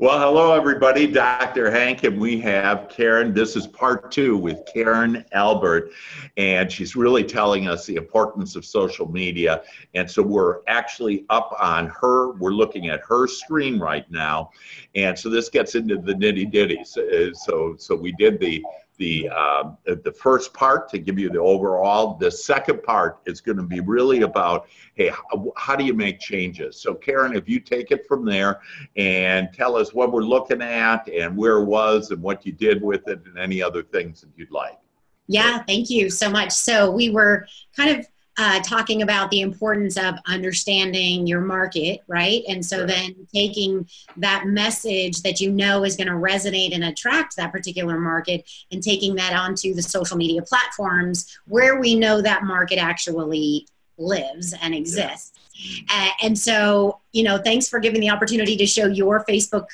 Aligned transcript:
Well, 0.00 0.18
hello, 0.18 0.54
everybody. 0.54 1.06
Dr. 1.06 1.70
Hank, 1.70 2.04
and 2.04 2.18
we 2.18 2.40
have 2.40 2.88
Karen. 2.88 3.34
This 3.34 3.54
is 3.54 3.66
part 3.66 4.10
two 4.10 4.34
with 4.34 4.62
Karen 4.72 5.26
Albert, 5.32 5.90
and 6.38 6.72
she's 6.72 6.96
really 6.96 7.22
telling 7.22 7.68
us 7.68 7.84
the 7.84 7.96
importance 7.96 8.56
of 8.56 8.64
social 8.64 9.12
media. 9.12 9.62
And 9.92 10.10
so 10.10 10.22
we're 10.22 10.60
actually 10.68 11.26
up 11.28 11.54
on 11.60 11.88
her, 11.88 12.32
we're 12.36 12.52
looking 12.52 12.88
at 12.88 13.02
her 13.06 13.26
screen 13.26 13.78
right 13.78 14.10
now. 14.10 14.52
And 14.94 15.18
so 15.18 15.28
this 15.28 15.50
gets 15.50 15.74
into 15.74 15.98
the 15.98 16.14
nitty 16.14 16.50
ditty. 16.50 16.82
So, 16.82 17.32
so, 17.34 17.74
so 17.76 17.94
we 17.94 18.12
did 18.12 18.40
the 18.40 18.64
the 19.00 19.30
uh, 19.34 19.72
the 19.86 20.12
first 20.12 20.52
part 20.52 20.88
to 20.90 20.98
give 20.98 21.18
you 21.18 21.30
the 21.30 21.40
overall. 21.40 22.18
The 22.18 22.30
second 22.30 22.82
part 22.82 23.18
is 23.24 23.40
going 23.40 23.56
to 23.56 23.64
be 23.64 23.80
really 23.80 24.20
about 24.22 24.68
hey, 24.94 25.08
how, 25.08 25.52
how, 25.56 25.74
do 25.74 25.84
you 25.84 25.94
make 25.94 26.20
changes? 26.20 26.76
So 26.80 26.94
Karen, 26.94 27.34
if 27.34 27.48
you 27.48 27.58
take 27.58 27.90
it 27.90 28.06
from 28.06 28.26
there 28.26 28.60
and 28.96 29.48
tell 29.54 29.74
us 29.74 29.94
what 29.94 30.12
we're 30.12 30.22
looking 30.22 30.60
at 30.60 31.08
and 31.08 31.34
where 31.34 31.56
it 31.58 31.64
was 31.64 32.10
and 32.10 32.22
what 32.22 32.44
you 32.44 32.52
did 32.52 32.82
with 32.82 33.08
it 33.08 33.22
and 33.24 33.38
any 33.38 33.62
other 33.62 33.82
things 33.82 34.20
that 34.20 34.28
you'd 34.36 34.50
like. 34.50 34.78
Yeah, 35.26 35.62
thank 35.62 35.88
you 35.88 36.10
so 36.10 36.28
much. 36.28 36.52
So 36.52 36.90
we 36.90 37.08
were 37.08 37.46
kind 37.74 37.98
of 37.98 38.06
uh, 38.42 38.58
talking 38.60 39.02
about 39.02 39.30
the 39.30 39.42
importance 39.42 39.98
of 39.98 40.14
understanding 40.26 41.26
your 41.26 41.42
market, 41.42 42.00
right? 42.08 42.42
And 42.48 42.64
so 42.64 42.78
right. 42.78 42.88
then 42.88 43.26
taking 43.34 43.86
that 44.16 44.46
message 44.46 45.20
that 45.20 45.42
you 45.42 45.52
know 45.52 45.84
is 45.84 45.94
going 45.94 46.06
to 46.06 46.14
resonate 46.14 46.74
and 46.74 46.84
attract 46.84 47.36
that 47.36 47.52
particular 47.52 48.00
market 48.00 48.50
and 48.72 48.82
taking 48.82 49.14
that 49.16 49.34
onto 49.34 49.74
the 49.74 49.82
social 49.82 50.16
media 50.16 50.40
platforms 50.40 51.38
where 51.48 51.78
we 51.78 51.94
know 51.94 52.22
that 52.22 52.42
market 52.44 52.78
actually 52.78 53.68
lives 53.98 54.54
and 54.62 54.74
exists. 54.74 55.32
Yeah. 55.52 55.82
Uh, 55.90 56.10
and 56.22 56.38
so, 56.38 57.00
you 57.12 57.24
know, 57.24 57.36
thanks 57.36 57.68
for 57.68 57.78
giving 57.78 58.00
the 58.00 58.08
opportunity 58.08 58.56
to 58.56 58.64
show 58.64 58.86
your 58.86 59.22
Facebook 59.26 59.66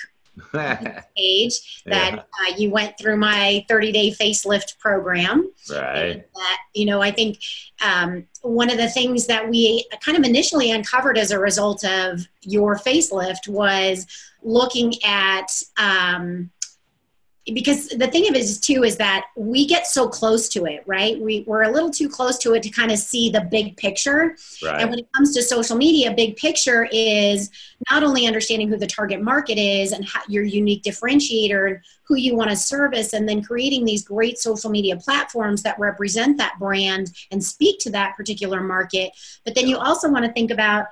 page 0.52 1.82
that 1.86 2.14
yeah. 2.14 2.20
uh, 2.20 2.56
you 2.56 2.70
went 2.70 2.98
through 2.98 3.16
my 3.16 3.64
30 3.68 3.92
day 3.92 4.10
facelift 4.10 4.78
program. 4.78 5.50
Right. 5.70 6.24
That, 6.34 6.58
you 6.74 6.86
know, 6.86 7.00
I 7.02 7.10
think 7.10 7.38
um, 7.84 8.26
one 8.42 8.70
of 8.70 8.76
the 8.76 8.88
things 8.88 9.26
that 9.26 9.48
we 9.48 9.86
kind 10.04 10.18
of 10.18 10.24
initially 10.24 10.70
uncovered 10.70 11.18
as 11.18 11.30
a 11.30 11.38
result 11.38 11.84
of 11.84 12.26
your 12.42 12.76
facelift 12.76 13.48
was 13.48 14.06
looking 14.42 14.92
at 15.04 15.62
um, 15.76 16.50
because 17.54 17.88
the 17.88 18.08
thing 18.08 18.28
of 18.28 18.34
it 18.34 18.42
is 18.42 18.58
too 18.58 18.82
is 18.82 18.96
that 18.96 19.26
we 19.36 19.66
get 19.66 19.86
so 19.86 20.08
close 20.08 20.48
to 20.48 20.64
it 20.64 20.82
right? 20.86 21.20
We, 21.20 21.44
we're 21.46 21.62
a 21.62 21.70
little 21.70 21.90
too 21.90 22.08
close 22.08 22.38
to 22.38 22.54
it 22.54 22.62
to 22.64 22.70
kind 22.70 22.90
of 22.90 22.98
see 22.98 23.30
the 23.30 23.42
big 23.42 23.76
picture. 23.76 24.36
Right. 24.62 24.80
and 24.80 24.90
when 24.90 24.98
it 25.00 25.08
comes 25.12 25.34
to 25.34 25.42
social 25.42 25.76
media 25.76 26.12
big 26.12 26.36
picture 26.36 26.88
is 26.90 27.50
not 27.90 28.02
only 28.02 28.26
understanding 28.26 28.68
who 28.68 28.76
the 28.76 28.86
target 28.86 29.22
market 29.22 29.58
is 29.58 29.92
and 29.92 30.04
how, 30.04 30.20
your 30.28 30.42
unique 30.42 30.82
differentiator 30.82 31.68
and 31.68 31.80
who 32.04 32.16
you 32.16 32.36
want 32.36 32.50
to 32.50 32.56
service 32.56 33.12
and 33.12 33.28
then 33.28 33.42
creating 33.42 33.84
these 33.84 34.04
great 34.04 34.38
social 34.38 34.70
media 34.70 34.96
platforms 34.96 35.62
that 35.62 35.78
represent 35.78 36.38
that 36.38 36.58
brand 36.58 37.12
and 37.30 37.42
speak 37.42 37.78
to 37.80 37.90
that 37.90 38.16
particular 38.16 38.60
market 38.60 39.12
but 39.44 39.54
then 39.54 39.68
you 39.68 39.76
also 39.76 40.10
want 40.10 40.24
to 40.24 40.32
think 40.32 40.50
about 40.50 40.86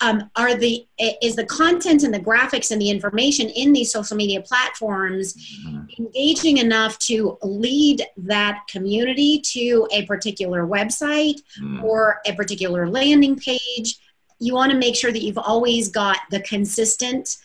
um, 0.00 0.30
are 0.36 0.54
the 0.54 0.86
is 1.22 1.36
the 1.36 1.46
content 1.46 2.02
and 2.02 2.14
the 2.14 2.20
graphics 2.20 2.70
and 2.70 2.80
the 2.80 2.90
information 2.90 3.48
in 3.50 3.72
these 3.72 3.90
social 3.90 4.16
media 4.16 4.40
platforms 4.40 5.34
mm-hmm. 5.34 5.80
engaging 5.98 6.58
enough 6.58 6.98
to 6.98 7.38
lead 7.42 8.02
that 8.16 8.60
community 8.68 9.40
to 9.40 9.88
a 9.92 10.04
particular 10.06 10.66
website 10.66 11.42
mm. 11.60 11.82
or 11.82 12.20
a 12.26 12.32
particular 12.34 12.88
landing 12.88 13.36
page 13.36 13.98
you 14.38 14.54
want 14.54 14.72
to 14.72 14.78
make 14.78 14.96
sure 14.96 15.12
that 15.12 15.22
you've 15.22 15.38
always 15.38 15.88
got 15.88 16.18
the 16.30 16.40
consistent 16.40 17.36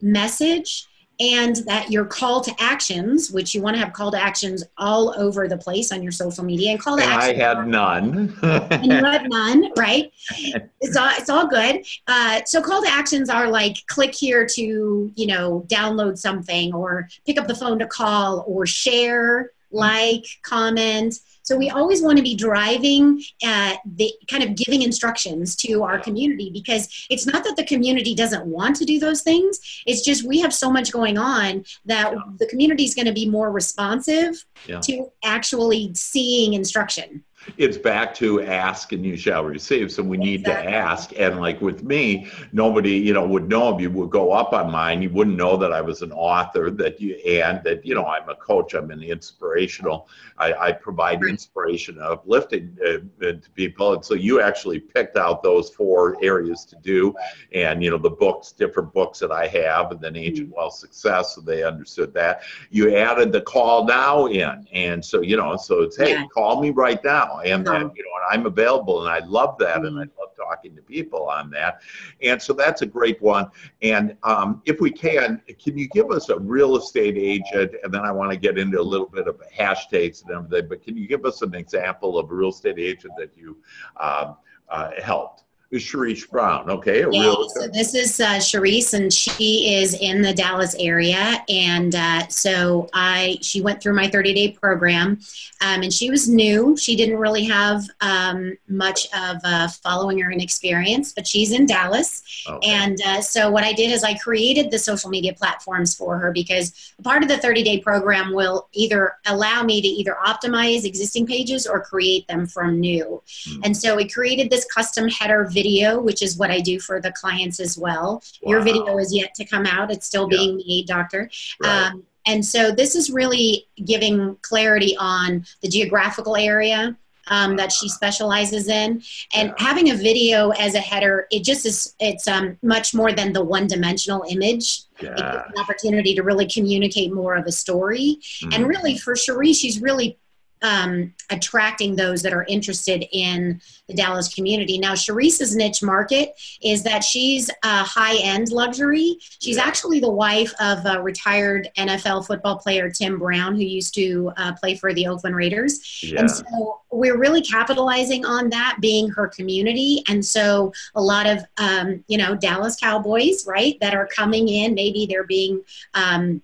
message 0.00 0.86
and 1.20 1.56
that 1.66 1.90
your 1.90 2.04
call 2.04 2.40
to 2.40 2.54
actions, 2.58 3.30
which 3.30 3.54
you 3.54 3.60
want 3.60 3.74
to 3.74 3.80
have 3.80 3.92
call 3.92 4.10
to 4.12 4.20
actions 4.20 4.64
all 4.76 5.12
over 5.18 5.48
the 5.48 5.56
place 5.56 5.90
on 5.90 6.02
your 6.02 6.12
social 6.12 6.44
media, 6.44 6.70
and 6.70 6.80
call 6.80 6.96
to 6.96 7.02
and 7.02 7.12
actions. 7.12 7.40
I 7.40 7.44
had 7.44 7.66
none. 7.66 8.36
and 8.42 8.86
you 8.86 9.04
have 9.04 9.28
none, 9.28 9.72
right? 9.76 10.12
It's 10.80 10.96
all 10.96 11.10
it's 11.10 11.28
all 11.28 11.48
good. 11.48 11.84
Uh, 12.06 12.40
so 12.46 12.62
call 12.62 12.82
to 12.82 12.88
actions 12.88 13.28
are 13.28 13.48
like 13.48 13.84
click 13.88 14.14
here 14.14 14.46
to 14.46 15.12
you 15.14 15.26
know 15.26 15.64
download 15.66 16.16
something, 16.18 16.72
or 16.72 17.08
pick 17.26 17.38
up 17.38 17.48
the 17.48 17.54
phone 17.54 17.78
to 17.80 17.86
call, 17.86 18.44
or 18.46 18.64
share, 18.64 19.50
like, 19.70 20.24
comment. 20.42 21.16
So 21.48 21.56
we 21.56 21.70
always 21.70 22.02
want 22.02 22.18
to 22.18 22.22
be 22.22 22.34
driving 22.34 23.22
uh, 23.42 23.76
the 23.96 24.12
kind 24.30 24.42
of 24.44 24.54
giving 24.54 24.82
instructions 24.82 25.56
to 25.56 25.82
our 25.82 25.98
community 25.98 26.50
because 26.52 27.06
it's 27.08 27.26
not 27.26 27.42
that 27.44 27.56
the 27.56 27.64
community 27.64 28.14
doesn't 28.14 28.44
want 28.44 28.76
to 28.76 28.84
do 28.84 29.00
those 29.00 29.22
things. 29.22 29.58
It's 29.86 30.02
just 30.02 30.28
we 30.28 30.40
have 30.40 30.52
so 30.52 30.70
much 30.70 30.92
going 30.92 31.16
on 31.16 31.64
that 31.86 32.12
yeah. 32.12 32.18
the 32.38 32.46
community 32.48 32.84
is 32.84 32.94
going 32.94 33.06
to 33.06 33.14
be 33.14 33.26
more 33.26 33.50
responsive 33.50 34.44
yeah. 34.66 34.80
to 34.80 35.10
actually 35.24 35.94
seeing 35.94 36.52
instruction 36.52 37.24
it's 37.56 37.78
back 37.78 38.14
to 38.14 38.42
ask 38.42 38.92
and 38.92 39.04
you 39.04 39.16
shall 39.16 39.44
receive. 39.44 39.90
So 39.90 40.02
we 40.02 40.16
need 40.16 40.40
exactly. 40.40 40.72
to 40.72 40.76
ask. 40.76 41.12
And 41.18 41.40
like 41.40 41.60
with 41.60 41.82
me, 41.82 42.30
nobody, 42.52 42.92
you 42.92 43.14
know, 43.14 43.26
would 43.26 43.48
know 43.48 43.74
if 43.74 43.80
you 43.80 43.90
would 43.90 44.10
go 44.10 44.32
up 44.32 44.52
on 44.52 44.70
mine. 44.70 45.02
You 45.02 45.10
wouldn't 45.10 45.36
know 45.36 45.56
that 45.56 45.72
I 45.72 45.80
was 45.80 46.02
an 46.02 46.12
author, 46.12 46.70
that 46.70 47.00
you 47.00 47.14
and 47.26 47.62
that, 47.64 47.86
you 47.86 47.94
know, 47.94 48.06
I'm 48.06 48.28
a 48.28 48.34
coach, 48.34 48.74
I'm 48.74 48.90
an 48.90 49.02
inspirational. 49.02 50.08
I, 50.36 50.52
I 50.52 50.72
provide 50.72 51.22
inspiration, 51.24 52.00
uplifting 52.00 52.76
uh, 52.84 52.98
to 53.20 53.40
people. 53.54 53.94
And 53.94 54.04
so 54.04 54.14
you 54.14 54.40
actually 54.40 54.80
picked 54.80 55.16
out 55.16 55.42
those 55.42 55.70
four 55.70 56.16
areas 56.22 56.64
to 56.66 56.76
do. 56.76 57.14
And, 57.52 57.82
you 57.82 57.90
know, 57.90 57.98
the 57.98 58.10
books, 58.10 58.52
different 58.52 58.92
books 58.92 59.18
that 59.20 59.32
I 59.32 59.46
have, 59.48 59.90
and 59.90 60.00
then 60.00 60.16
Agent 60.16 60.48
mm-hmm. 60.48 60.56
Wealth 60.56 60.74
Success, 60.74 61.34
so 61.34 61.40
they 61.40 61.64
understood 61.64 62.12
that. 62.14 62.42
You 62.70 62.94
added 62.94 63.32
the 63.32 63.40
call 63.40 63.84
now 63.84 64.26
in. 64.26 64.66
And 64.72 65.04
so, 65.04 65.22
you 65.22 65.36
know, 65.36 65.56
so 65.56 65.82
it's, 65.82 65.96
hey, 65.96 66.12
yeah. 66.12 66.26
call 66.32 66.60
me 66.60 66.70
right 66.70 67.02
now 67.02 67.27
and 67.38 67.66
that 67.66 67.80
you 67.96 68.02
know 68.02 68.10
and 68.16 68.26
i'm 68.30 68.46
available 68.46 69.06
and 69.06 69.10
i 69.10 69.24
love 69.26 69.56
that 69.58 69.78
and 69.84 69.98
i 69.98 70.02
mm-hmm. 70.02 70.20
love 70.20 70.28
talking 70.38 70.74
to 70.74 70.82
people 70.82 71.28
on 71.28 71.50
that. 71.50 71.80
And 72.22 72.40
so 72.40 72.52
that's 72.52 72.82
a 72.82 72.86
great 72.86 73.20
one. 73.20 73.48
And 73.82 74.16
um, 74.22 74.62
if 74.64 74.80
we 74.80 74.90
can 74.90 75.42
can 75.58 75.76
you 75.76 75.88
give 75.88 76.10
us 76.10 76.28
a 76.28 76.38
real 76.38 76.76
estate 76.76 77.16
agent 77.16 77.72
and 77.82 77.92
then 77.92 78.02
i 78.02 78.12
want 78.12 78.30
to 78.30 78.36
get 78.36 78.58
into 78.58 78.80
a 78.80 78.82
little 78.82 79.06
bit 79.06 79.28
of 79.28 79.40
hashtags 79.56 80.22
and 80.22 80.30
everything 80.30 80.68
but 80.68 80.82
can 80.82 80.96
you 80.96 81.06
give 81.06 81.24
us 81.24 81.42
an 81.42 81.54
example 81.54 82.18
of 82.18 82.30
a 82.30 82.34
real 82.34 82.50
estate 82.50 82.78
agent 82.78 83.12
that 83.18 83.30
you 83.36 83.56
um, 84.00 84.36
uh, 84.68 84.90
helped 85.02 85.44
is 85.70 85.82
Sherice 85.82 86.28
Brown. 86.28 86.70
Okay. 86.70 87.04
yeah, 87.10 87.34
so 87.54 87.68
this 87.68 87.94
is 87.94 88.20
uh, 88.20 88.40
Sherice, 88.40 88.94
and 88.94 89.12
she 89.12 89.74
is 89.74 89.94
in 89.94 90.22
the 90.22 90.32
Dallas 90.32 90.74
area. 90.78 91.44
And 91.48 91.94
uh, 91.94 92.26
so 92.28 92.88
I, 92.94 93.36
she 93.42 93.60
went 93.60 93.82
through 93.82 93.94
my 93.94 94.08
30 94.08 94.32
day 94.32 94.52
program, 94.52 95.20
um, 95.60 95.82
and 95.82 95.92
she 95.92 96.10
was 96.10 96.28
new. 96.28 96.74
She 96.76 96.96
didn't 96.96 97.18
really 97.18 97.44
have 97.44 97.84
um, 98.00 98.56
much 98.68 99.06
of 99.14 99.36
uh, 99.44 99.68
following 99.68 100.22
or 100.22 100.30
an 100.30 100.40
experience, 100.40 101.12
but 101.12 101.26
she's 101.26 101.52
in 101.52 101.66
Dallas. 101.66 102.22
Okay. 102.48 102.70
And 102.70 102.98
uh, 103.04 103.20
so 103.20 103.50
what 103.50 103.64
I 103.64 103.74
did 103.74 103.90
is 103.90 104.04
I 104.04 104.16
created 104.16 104.70
the 104.70 104.78
social 104.78 105.10
media 105.10 105.34
platforms 105.34 105.94
for 105.94 106.16
her 106.18 106.32
because 106.32 106.94
part 107.04 107.22
of 107.22 107.28
the 107.28 107.36
30 107.36 107.62
day 107.62 107.78
program 107.80 108.32
will 108.32 108.68
either 108.72 109.16
allow 109.26 109.62
me 109.62 109.82
to 109.82 109.88
either 109.88 110.16
optimize 110.24 110.84
existing 110.84 111.26
pages 111.26 111.66
or 111.66 111.82
create 111.82 112.26
them 112.26 112.46
from 112.46 112.80
new. 112.80 113.22
Mm. 113.46 113.60
And 113.64 113.76
so 113.76 113.96
we 113.96 114.08
created 114.08 114.48
this 114.48 114.64
custom 114.72 115.08
header 115.08 115.50
video, 115.58 115.86
which 116.08 116.22
is 116.26 116.32
what 116.40 116.50
I 116.50 116.60
do 116.70 116.76
for 116.86 116.96
the 117.00 117.12
clients 117.12 117.58
as 117.66 117.72
well. 117.84 118.08
Wow. 118.42 118.50
Your 118.50 118.60
video 118.62 118.92
is 119.04 119.10
yet 119.20 119.30
to 119.38 119.44
come 119.52 119.66
out. 119.66 119.90
It's 119.94 120.06
still 120.12 120.28
being 120.28 120.52
made, 120.66 120.86
doctor. 120.86 121.22
Right. 121.60 121.70
Um, 121.70 122.04
and 122.30 122.44
so 122.44 122.60
this 122.80 122.92
is 122.94 123.10
really 123.20 123.66
giving 123.92 124.36
clarity 124.50 124.92
on 124.98 125.28
the 125.62 125.68
geographical 125.68 126.36
area 126.36 126.96
um, 127.30 127.56
that 127.56 127.70
she 127.72 127.88
specializes 127.88 128.68
in. 128.68 129.02
And 129.34 129.48
yeah. 129.48 129.66
having 129.68 129.90
a 129.90 129.96
video 130.08 130.50
as 130.50 130.74
a 130.74 130.80
header, 130.90 131.26
it 131.30 131.42
just 131.44 131.64
is, 131.66 131.94
it's 132.00 132.26
um, 132.28 132.56
much 132.62 132.94
more 132.94 133.12
than 133.12 133.32
the 133.32 133.44
one 133.44 133.66
dimensional 133.66 134.24
image. 134.28 134.66
Yeah. 135.00 135.10
It 135.10 135.16
gives 135.16 135.52
an 135.54 135.62
opportunity 135.62 136.14
to 136.14 136.22
really 136.22 136.46
communicate 136.46 137.12
more 137.12 137.34
of 137.40 137.46
a 137.46 137.52
story. 137.52 138.18
Mm-hmm. 138.20 138.52
And 138.52 138.68
really 138.68 138.98
for 138.98 139.14
Cherie, 139.16 139.54
she's 139.54 139.80
really 139.80 140.18
um, 140.62 141.14
attracting 141.30 141.96
those 141.96 142.22
that 142.22 142.32
are 142.32 142.44
interested 142.48 143.06
in 143.12 143.60
the 143.88 143.94
Dallas 143.94 144.32
community. 144.32 144.78
Now, 144.78 144.94
Sherice's 144.94 145.56
niche 145.56 145.82
market 145.82 146.38
is 146.62 146.82
that 146.82 147.02
she's 147.02 147.50
a 147.62 147.82
high 147.82 148.16
end 148.16 148.50
luxury. 148.50 149.18
She's 149.40 149.58
actually 149.58 150.00
the 150.00 150.10
wife 150.10 150.52
of 150.60 150.84
a 150.84 151.00
retired 151.02 151.68
NFL 151.76 152.26
football 152.26 152.56
player, 152.56 152.90
Tim 152.90 153.18
Brown, 153.18 153.54
who 153.54 153.62
used 153.62 153.94
to 153.94 154.32
uh, 154.36 154.52
play 154.54 154.76
for 154.76 154.92
the 154.92 155.06
Oakland 155.06 155.36
Raiders. 155.36 156.02
Yeah. 156.02 156.20
And 156.20 156.30
so 156.30 156.80
we're 156.90 157.18
really 157.18 157.42
capitalizing 157.42 158.24
on 158.24 158.50
that 158.50 158.78
being 158.80 159.08
her 159.10 159.28
community. 159.28 160.02
And 160.08 160.24
so 160.24 160.72
a 160.94 161.02
lot 161.02 161.26
of, 161.26 161.44
um, 161.58 162.04
you 162.08 162.18
know, 162.18 162.34
Dallas 162.34 162.76
Cowboys, 162.76 163.46
right, 163.46 163.78
that 163.80 163.94
are 163.94 164.06
coming 164.06 164.48
in, 164.48 164.74
maybe 164.74 165.06
they're 165.06 165.24
being, 165.24 165.62
um, 165.94 166.42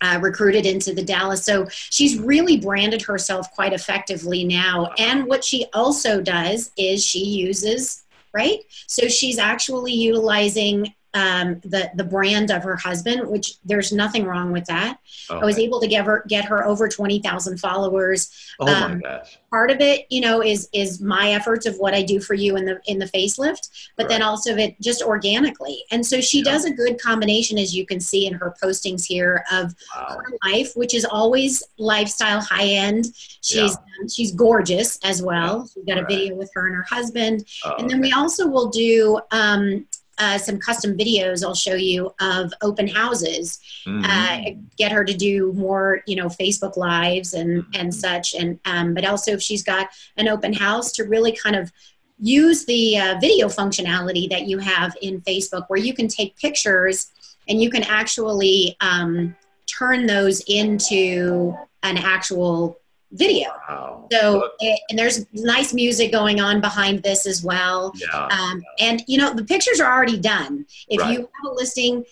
uh, 0.00 0.18
recruited 0.22 0.66
into 0.66 0.94
the 0.94 1.02
Dallas. 1.02 1.44
So 1.44 1.66
she's 1.70 2.18
really 2.18 2.56
branded 2.56 3.02
herself 3.02 3.50
quite 3.52 3.72
effectively 3.72 4.44
now. 4.44 4.92
And 4.98 5.26
what 5.26 5.44
she 5.44 5.66
also 5.72 6.20
does 6.20 6.72
is 6.76 7.04
she 7.04 7.24
uses, 7.24 8.04
right? 8.32 8.60
So 8.86 9.08
she's 9.08 9.38
actually 9.38 9.92
utilizing 9.92 10.94
um, 11.14 11.60
the 11.64 11.90
the 11.96 12.04
brand 12.04 12.50
of 12.50 12.62
her 12.62 12.76
husband, 12.76 13.28
which 13.28 13.54
there's 13.64 13.92
nothing 13.92 14.24
wrong 14.24 14.52
with 14.52 14.64
that. 14.66 14.98
Okay. 15.28 15.40
I 15.40 15.44
was 15.44 15.58
able 15.58 15.80
to 15.80 15.88
get 15.88 16.04
her 16.04 16.24
get 16.28 16.44
her 16.44 16.64
over 16.64 16.88
twenty 16.88 17.20
thousand 17.20 17.58
followers. 17.58 18.30
oh 18.60 18.66
my 18.66 18.82
um, 18.82 19.00
gosh. 19.00 19.38
Part 19.50 19.72
of 19.72 19.80
it, 19.80 20.06
you 20.10 20.20
know, 20.20 20.40
is 20.42 20.68
is 20.72 21.00
my 21.00 21.32
efforts 21.32 21.66
of 21.66 21.76
what 21.78 21.94
I 21.94 22.02
do 22.02 22.20
for 22.20 22.34
you 22.34 22.56
in 22.56 22.64
the 22.64 22.80
in 22.86 22.98
the 23.00 23.06
facelift, 23.06 23.68
but 23.96 24.08
then 24.08 24.20
Right. 24.20 24.26
also 24.28 24.54
it 24.56 24.80
just 24.80 25.02
organically. 25.02 25.82
And 25.90 26.06
so 26.06 26.20
she 26.20 26.38
Yeah. 26.38 26.52
does 26.52 26.64
a 26.64 26.70
good 26.70 27.00
combination, 27.00 27.58
as 27.58 27.74
you 27.74 27.84
can 27.84 27.98
see 27.98 28.26
in 28.26 28.34
her 28.34 28.54
postings 28.62 29.04
here, 29.04 29.44
of 29.50 29.74
Wow. 29.96 30.18
her 30.18 30.24
life, 30.46 30.76
which 30.76 30.94
is 30.94 31.04
always 31.04 31.62
lifestyle, 31.78 32.40
high 32.40 32.66
end. 32.66 33.06
She's 33.40 33.76
um, 33.76 34.08
she's 34.08 34.30
gorgeous 34.32 34.98
as 35.02 35.22
well. 35.22 35.68
She's 35.74 35.84
got 35.84 35.98
a 35.98 36.04
video 36.06 36.36
with 36.36 36.50
her 36.54 36.66
and 36.68 36.76
her 36.76 36.86
husband, 36.88 37.44
Oh, 37.64 37.74
and 37.78 37.90
then 37.90 38.00
we 38.00 38.12
also 38.12 38.46
will 38.46 38.68
do 38.68 39.18
um, 39.32 39.86
uh, 40.20 40.38
some 40.38 40.58
custom 40.58 40.96
videos. 40.96 41.42
I'll 41.44 41.54
show 41.54 41.74
you 41.74 42.14
of 42.20 42.52
open 42.62 42.86
houses. 42.86 43.58
mhm. 43.86 44.04
Uh, 44.04 44.60
get 44.76 44.92
her 44.92 45.04
to 45.04 45.14
do 45.14 45.52
more, 45.54 46.02
you 46.06 46.16
know, 46.16 46.28
Facebook 46.28 46.76
lives 46.76 47.34
and 47.34 47.64
and 47.74 47.92
such, 47.92 48.34
and 48.34 48.58
um, 48.66 48.94
but 48.94 49.04
also 49.04 49.32
if 49.32 49.42
she's 49.42 49.62
got 49.62 49.88
an 50.16 50.28
open 50.28 50.52
house 50.52 50.92
to 50.92 51.04
really 51.04 51.32
kind 51.32 51.56
of 51.56 51.72
use 52.18 52.66
the 52.66 52.98
uh, 52.98 53.18
video 53.18 53.48
functionality 53.48 54.28
that 54.28 54.46
you 54.46 54.58
have 54.58 54.94
in 55.00 55.22
Facebook, 55.22 55.64
where 55.68 55.80
you 55.80 55.94
can 55.94 56.06
take 56.06 56.36
pictures 56.36 57.10
and 57.48 57.62
you 57.62 57.70
can 57.70 57.82
actually 57.84 58.76
um, 58.80 59.34
turn 59.66 60.06
those 60.06 60.42
into 60.46 61.56
an 61.82 61.96
actual 61.96 62.79
video. 63.12 63.48
wow. 63.68 64.08
So, 64.12 64.50
eh, 64.62 64.76
and 64.88 64.98
there's 64.98 65.26
nice 65.32 65.72
music 65.74 66.12
going 66.12 66.40
on 66.40 66.60
behind 66.60 67.02
this 67.02 67.26
as 67.26 67.42
well. 67.42 67.92
yeah. 67.96 68.26
Um, 68.26 68.62
and 68.78 69.02
you 69.06 69.18
know, 69.18 69.32
the 69.34 69.44
pictures 69.44 69.80
are 69.80 69.92
already 69.92 70.18
done. 70.18 70.66
If 70.88 71.00
Right. 71.00 71.12
you 71.12 71.18
have 71.20 71.52
a 71.52 71.54
listing, 71.54 72.04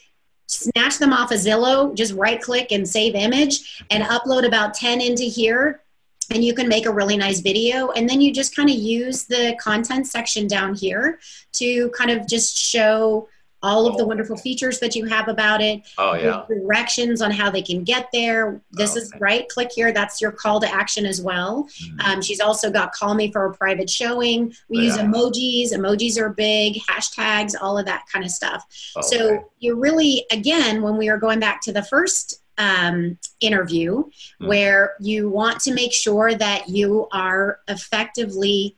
snatch 0.47 0.99
them 0.99 1.13
off 1.13 1.31
of 1.31 1.39
Zillow, 1.39 1.95
just 1.95 2.15
right 2.15 2.41
click 2.41 2.73
and 2.73 2.89
save 2.89 3.15
image 3.15 3.85
and 3.91 4.03
upload 4.05 4.47
about 4.47 4.75
10 4.75 5.01
into 5.01 5.25
here. 5.25 5.83
And 6.31 6.45
you 6.45 6.53
can 6.55 6.69
make 6.69 6.85
a 6.87 6.93
really 6.93 7.17
nice 7.17 7.41
video. 7.41 7.91
And 7.93 8.09
then 8.09 8.21
you 8.21 8.33
just 8.35 8.55
kind 8.55 8.69
of 8.69 8.77
use 8.77 9.25
the 9.25 9.57
content 9.61 10.07
section 10.07 10.47
down 10.47 10.75
here 10.75 11.19
to 11.55 11.89
kind 11.91 12.11
of 12.11 12.27
just 12.27 12.57
show 12.57 13.29
all 13.63 13.87
of 13.89 13.97
the 13.97 14.07
wonderful 14.07 14.37
features 14.37 14.79
that 14.79 14.95
you 14.95 15.05
have 15.05 15.27
about 15.29 15.61
it 15.61 15.83
oh 15.99 16.15
yeah. 16.15 16.45
directions 16.49 17.21
on 17.21 17.31
how 17.31 17.51
they 17.51 17.63
can 17.63 17.83
get 17.83 18.09
there. 18.13 18.61
This 18.73 18.95
is 18.95 19.11
Okay. 19.11 19.19
right. 19.21 19.49
Click 19.49 19.71
here. 19.75 19.91
That's 19.93 20.21
your 20.21 20.31
call 20.31 20.61
to 20.61 20.73
action 20.73 21.05
as 21.05 21.21
well. 21.21 21.69
Mhm. 21.83 22.05
Um, 22.05 22.23
she's 22.23 22.41
also 22.41 22.71
got 22.71 22.93
call 22.93 23.15
me 23.15 23.33
for 23.33 23.47
a 23.47 23.55
private 23.55 23.91
showing. 23.91 24.55
We 24.69 24.79
use 24.79 24.97
emojis. 24.97 25.73
Emojis 25.73 26.19
are 26.19 26.31
big. 26.31 26.81
Hashtags, 26.89 27.55
all 27.61 27.77
of 27.79 27.87
that 27.87 28.05
kind 28.13 28.25
of 28.25 28.31
stuff. 28.31 28.65
Okay. 28.97 29.07
So 29.09 29.51
you 29.59 29.75
really, 29.75 30.25
again, 30.31 30.83
when 30.83 30.97
we 30.97 31.09
are 31.09 31.19
going 31.19 31.41
back 31.41 31.61
to 31.63 31.73
the 31.73 31.83
first 31.83 32.41
um, 32.61 33.17
interview, 33.41 34.03
Mhm. 34.41 34.49
where 34.49 34.95
you 34.99 35.29
want 35.29 35.61
to 35.61 35.73
make 35.73 35.93
sure 35.93 36.35
that 36.35 36.69
you 36.69 37.07
are 37.13 37.61
effectively 37.69 38.75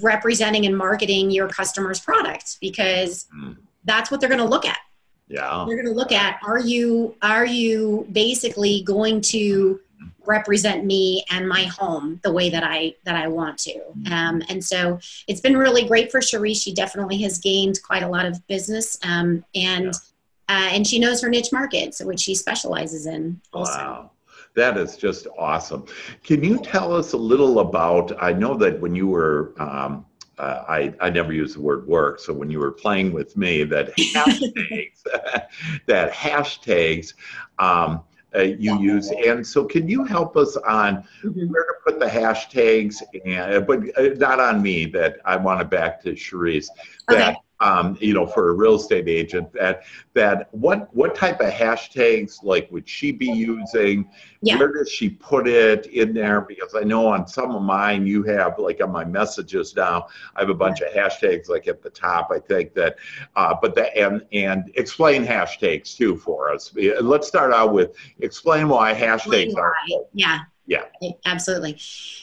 representing 0.00 0.66
and 0.66 0.76
marketing 0.76 1.30
your 1.32 1.48
customer's 1.48 1.98
product 1.98 2.58
because 2.60 3.26
Mm. 3.36 3.56
That's 3.84 4.10
what 4.10 4.20
they're 4.20 4.28
going 4.28 4.38
to 4.38 4.44
look 4.44 4.64
at 4.64 4.78
yeah. 5.28 5.64
they're 5.66 5.76
going 5.76 5.86
to 5.86 5.92
look 5.92 6.12
at 6.12 6.38
are 6.44 6.60
you 6.60 7.14
are 7.22 7.46
you 7.46 8.06
basically 8.12 8.82
going 8.82 9.20
to 9.20 9.80
represent 10.26 10.84
me 10.84 11.24
and 11.30 11.48
my 11.48 11.64
home 11.64 12.20
the 12.22 12.32
way 12.32 12.48
that 12.48 12.62
i 12.62 12.94
that 13.04 13.16
i 13.16 13.26
want 13.26 13.58
to 13.58 13.80
um, 14.10 14.42
and 14.48 14.64
so 14.64 14.98
it's 15.26 15.40
been 15.40 15.56
really 15.56 15.86
great 15.86 16.10
for 16.10 16.20
cherie 16.20 16.54
she 16.54 16.72
definitely 16.72 17.18
has 17.18 17.38
gained 17.38 17.80
quite 17.82 18.02
a 18.02 18.08
lot 18.08 18.26
of 18.26 18.46
business 18.46 18.98
um, 19.04 19.44
and 19.54 19.92
uh, 20.48 20.68
and 20.70 20.86
she 20.86 20.98
knows 20.98 21.20
her 21.20 21.28
niche 21.28 21.52
market 21.52 21.94
so 21.94 22.06
which 22.06 22.20
she 22.20 22.34
specializes 22.34 23.06
in 23.06 23.40
also 23.52 23.72
Wow. 23.72 24.10
That 24.54 24.76
is 24.76 24.96
just 24.96 25.26
awesome. 25.38 25.86
Can 26.22 26.44
you 26.44 26.58
tell 26.58 26.94
us 26.94 27.14
a 27.14 27.16
little 27.16 27.60
about? 27.60 28.12
I 28.22 28.34
know 28.34 28.54
that 28.58 28.78
when 28.80 28.94
you 28.94 29.06
were, 29.06 29.54
um, 29.58 30.04
uh, 30.42 30.64
I, 30.68 30.92
I 31.00 31.08
never 31.08 31.32
use 31.32 31.54
the 31.54 31.60
word 31.60 31.86
work, 31.86 32.18
so 32.18 32.32
when 32.32 32.50
you 32.50 32.58
were 32.58 32.72
playing 32.72 33.12
with 33.12 33.36
me, 33.36 33.62
that 33.64 33.96
hashtags, 33.96 35.02
that 35.86 36.12
hashtags 36.12 37.14
um, 37.60 38.02
uh, 38.34 38.40
you 38.40 38.76
use. 38.80 39.12
And 39.24 39.46
so, 39.46 39.64
can 39.64 39.86
you 39.88 40.04
help 40.04 40.36
us 40.36 40.56
on 40.56 41.04
Mhm. 41.22 41.48
where 41.50 41.64
to 41.64 41.74
put 41.84 42.00
the 42.00 42.06
hashtags? 42.06 42.96
And 43.24 43.64
but 43.66 43.80
uh, 43.96 44.14
not 44.16 44.40
on 44.40 44.60
me. 44.62 44.86
That 44.86 45.20
I 45.24 45.36
want 45.36 45.60
it 45.60 45.70
back 45.70 46.02
to 46.02 46.16
Sherice. 46.16 46.68
That 47.08 47.36
um, 47.62 47.96
you 48.00 48.12
know, 48.12 48.26
for 48.26 48.50
a 48.50 48.52
real 48.54 48.74
estate 48.74 49.08
agent, 49.08 49.52
that 49.52 49.84
that 50.14 50.48
what 50.50 50.92
what 50.94 51.14
type 51.14 51.40
of 51.40 51.50
hashtags 51.50 52.42
like 52.42 52.68
would 52.72 52.88
she 52.88 53.12
be 53.12 53.30
using? 53.30 54.08
Yeah. 54.42 54.58
Where 54.58 54.72
does 54.72 54.90
she 54.90 55.08
put 55.10 55.46
it 55.46 55.86
in 55.86 56.12
there? 56.12 56.40
Because 56.40 56.74
I 56.74 56.80
know 56.80 57.06
on 57.06 57.28
some 57.28 57.54
of 57.54 57.62
mine, 57.62 58.04
you 58.04 58.24
have 58.24 58.58
like 58.58 58.82
on 58.82 58.90
my 58.90 59.04
messages 59.04 59.76
now, 59.76 60.08
I 60.34 60.40
have 60.40 60.50
a 60.50 60.54
bunch 60.54 60.80
of 60.80 60.92
hashtags 60.92 61.48
like 61.48 61.68
at 61.68 61.82
the 61.82 61.90
top. 61.90 62.30
I 62.32 62.40
think 62.40 62.74
that, 62.74 62.96
uh, 63.36 63.54
but 63.62 63.76
the 63.76 63.96
and 63.96 64.26
and 64.32 64.72
explain 64.74 65.24
hashtags 65.24 65.96
too 65.96 66.16
for 66.16 66.50
us. 66.52 66.74
Let's 67.00 67.28
start 67.28 67.54
out 67.54 67.72
with 67.72 67.94
explain 68.18 68.68
why 68.68 68.92
hashtags 68.92 69.56
are. 69.56 69.76
yeah 70.12 70.40
Yeah. 70.66 70.84
absolutely 71.26 71.78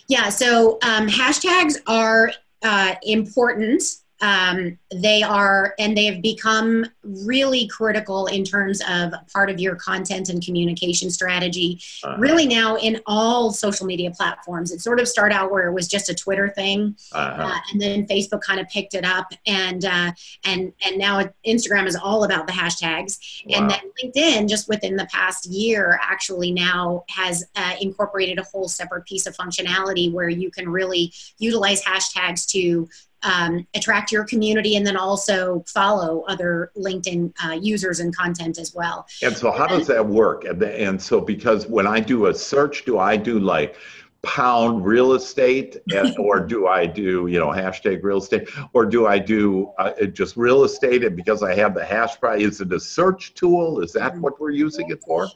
yeah 0.08 0.30
so 0.30 0.80
um, 0.84 1.08
hashtags 1.08 1.76
are 1.88 2.32
uh, 2.64 2.96
important 3.04 3.84
um, 4.22 4.78
they 4.94 5.24
are 5.24 5.74
and 5.80 5.96
they 5.96 6.06
have 6.06 6.22
become 6.22 6.86
really 7.04 7.68
critical 7.68 8.28
in 8.28 8.44
terms 8.44 8.82
of 8.90 9.14
part 9.32 9.50
of 9.50 9.60
your 9.60 9.76
content 9.76 10.30
and 10.30 10.44
communication 10.44 11.10
strategy. 11.10 11.80
Uh, 12.04 12.16
really 12.18 12.46
now 12.46 12.78
in 12.78 13.00
all 13.06 13.52
social 13.52 13.86
media 13.86 14.12
platforms. 14.12 14.72
It 14.72 14.82
sort 14.82 15.00
of 15.00 15.08
started 15.08 15.36
out 15.36 15.52
where 15.52 15.68
it 15.68 15.74
was 15.74 15.88
just 15.88 16.10
a 16.10 16.16
twitter 16.16 16.50
thing 16.50 16.96
uh-huh. 17.12 17.44
uh, 17.44 17.60
and 17.72 17.82
then 17.82 18.06
Facebook 18.08 18.42
kind 18.42 18.60
of 18.60 18.68
picked 18.70 18.94
it 18.94 19.06
up, 19.06 19.32
and 19.46 19.86
uh, 19.86 20.12
and 20.46 20.74
and 20.86 20.98
now 20.98 21.24
Instagram 21.46 21.88
is 21.88 21.96
all 21.96 22.24
about 22.24 22.48
the 22.48 22.54
hashtags, 22.54 23.44
and 23.50 23.70
then 23.70 23.80
LinkedIn 24.04 24.50
just 24.50 24.68
within 24.68 24.96
the 24.96 25.08
past 25.12 25.46
year 25.46 26.00
actually 26.02 26.52
now 26.52 27.04
has 27.10 27.46
uh, 27.56 27.76
incorporated 27.82 28.40
a 28.40 28.44
whole 28.44 28.68
separate 28.68 29.06
piece 29.06 29.26
of 29.26 29.36
functionality 29.36 30.12
where 30.12 30.30
you 30.30 30.52
can 30.52 30.70
really 30.70 31.14
utilize 31.38 31.84
hashtags 31.84 32.46
to 32.48 32.88
um, 33.24 33.68
attract 33.76 34.12
your 34.12 34.24
community 34.26 34.76
and 34.76 34.86
then 34.86 34.98
also 34.98 35.64
follow 35.68 36.24
other 36.28 36.72
LinkedIn 36.78 37.34
uh, 37.44 37.54
users 37.54 38.00
and 38.00 38.16
content 38.16 38.58
as 38.58 38.74
well. 38.74 39.06
And 39.22 39.36
so, 39.36 39.52
how 39.52 39.68
does 39.68 39.88
that 39.88 40.06
work? 40.06 40.46
And, 40.46 40.60
the- 40.60 40.80
and 40.80 41.02
so, 41.02 41.22
because 41.22 41.68
when 41.68 41.88
I 41.88 42.00
do 42.00 42.28
a 42.28 42.34
search, 42.34 42.86
do 42.86 43.00
I 43.00 43.18
do 43.18 43.40
like 43.40 43.76
pound 44.22 44.86
real 44.86 45.14
estate, 45.14 45.78
and, 45.94 46.18
or 46.20 46.40
do 46.40 46.68
I 46.68 46.86
do 46.86 47.28
you 47.28 47.40
know 47.40 47.48
hashtag 47.48 48.04
real 48.04 48.18
estate, 48.18 48.50
or 48.74 48.86
do 48.86 49.08
I 49.08 49.20
do 49.20 49.72
uh, 49.78 50.06
just 50.06 50.38
real 50.38 50.64
estate? 50.64 51.04
And 51.04 51.16
because 51.16 51.44
I 51.44 51.56
have 51.56 51.74
the 51.74 51.86
hash 51.86 52.20
price, 52.20 52.42
is 52.42 52.62
it 52.62 52.72
a 52.74 52.80
search 52.80 53.34
tool? 53.34 53.82
Is 53.82 53.94
that 53.94 54.18
what 54.18 54.40
we're 54.40 54.52
using 54.52 54.90
it 54.90 55.02
for? 55.04 55.28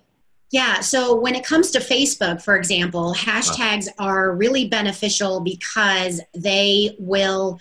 Yeah, 0.54 0.82
so 0.82 1.16
when 1.16 1.34
it 1.34 1.44
comes 1.44 1.72
to 1.72 1.80
Facebook, 1.80 2.40
for 2.40 2.56
example, 2.56 3.16
hashtags 3.16 3.88
are 3.98 4.36
really 4.36 4.68
beneficial 4.68 5.40
because 5.40 6.22
they 6.36 6.96
will 7.00 7.60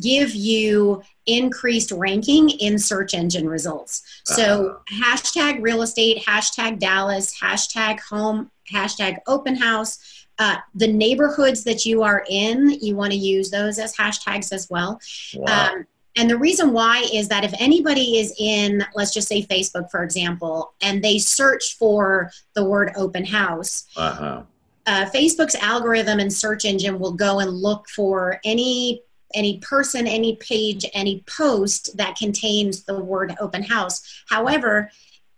give 0.00 0.34
you 0.34 1.02
increased 1.26 1.92
ranking 1.92 2.48
in 2.48 2.78
search 2.78 3.12
engine 3.12 3.46
results. 3.46 4.02
So, 4.24 4.80
hashtag 4.90 5.60
real 5.60 5.82
estate, 5.82 6.24
hashtag 6.24 6.78
Dallas, 6.78 7.38
hashtag 7.38 8.00
home, 8.00 8.50
hashtag 8.72 9.18
open 9.26 9.54
house. 9.54 9.98
Uh, 10.38 10.56
the 10.74 10.90
neighborhoods 10.90 11.62
that 11.64 11.84
you 11.84 12.02
are 12.02 12.24
in, 12.30 12.70
you 12.80 12.96
want 12.96 13.12
to 13.12 13.18
use 13.18 13.50
those 13.50 13.78
as 13.78 13.94
hashtags 13.94 14.50
as 14.50 14.66
well. 14.70 14.98
Wow. 15.34 15.72
Um, 15.74 15.86
and 16.16 16.28
the 16.28 16.36
reason 16.36 16.72
why 16.72 17.06
is 17.12 17.28
that 17.28 17.44
if 17.44 17.54
anybody 17.58 18.18
is 18.18 18.34
in, 18.38 18.84
let's 18.94 19.14
just 19.14 19.28
say 19.28 19.42
Facebook, 19.42 19.90
for 19.90 20.02
example, 20.02 20.74
and 20.80 21.02
they 21.02 21.18
search 21.18 21.76
for 21.78 22.30
the 22.54 22.64
word 22.64 22.92
open 22.96 23.24
house, 23.24 23.86
uh-huh. 23.96 24.42
uh, 24.86 25.06
Facebook's 25.14 25.54
algorithm 25.56 26.18
and 26.18 26.32
search 26.32 26.64
engine 26.64 26.98
will 26.98 27.12
go 27.12 27.38
and 27.38 27.50
look 27.50 27.88
for 27.88 28.40
any 28.44 29.02
any 29.32 29.58
person, 29.58 30.08
any 30.08 30.34
page, 30.36 30.84
any 30.92 31.22
post 31.26 31.96
that 31.96 32.16
contains 32.16 32.82
the 32.82 32.98
word 32.98 33.36
open 33.40 33.62
house. 33.62 34.24
However, 34.28 34.90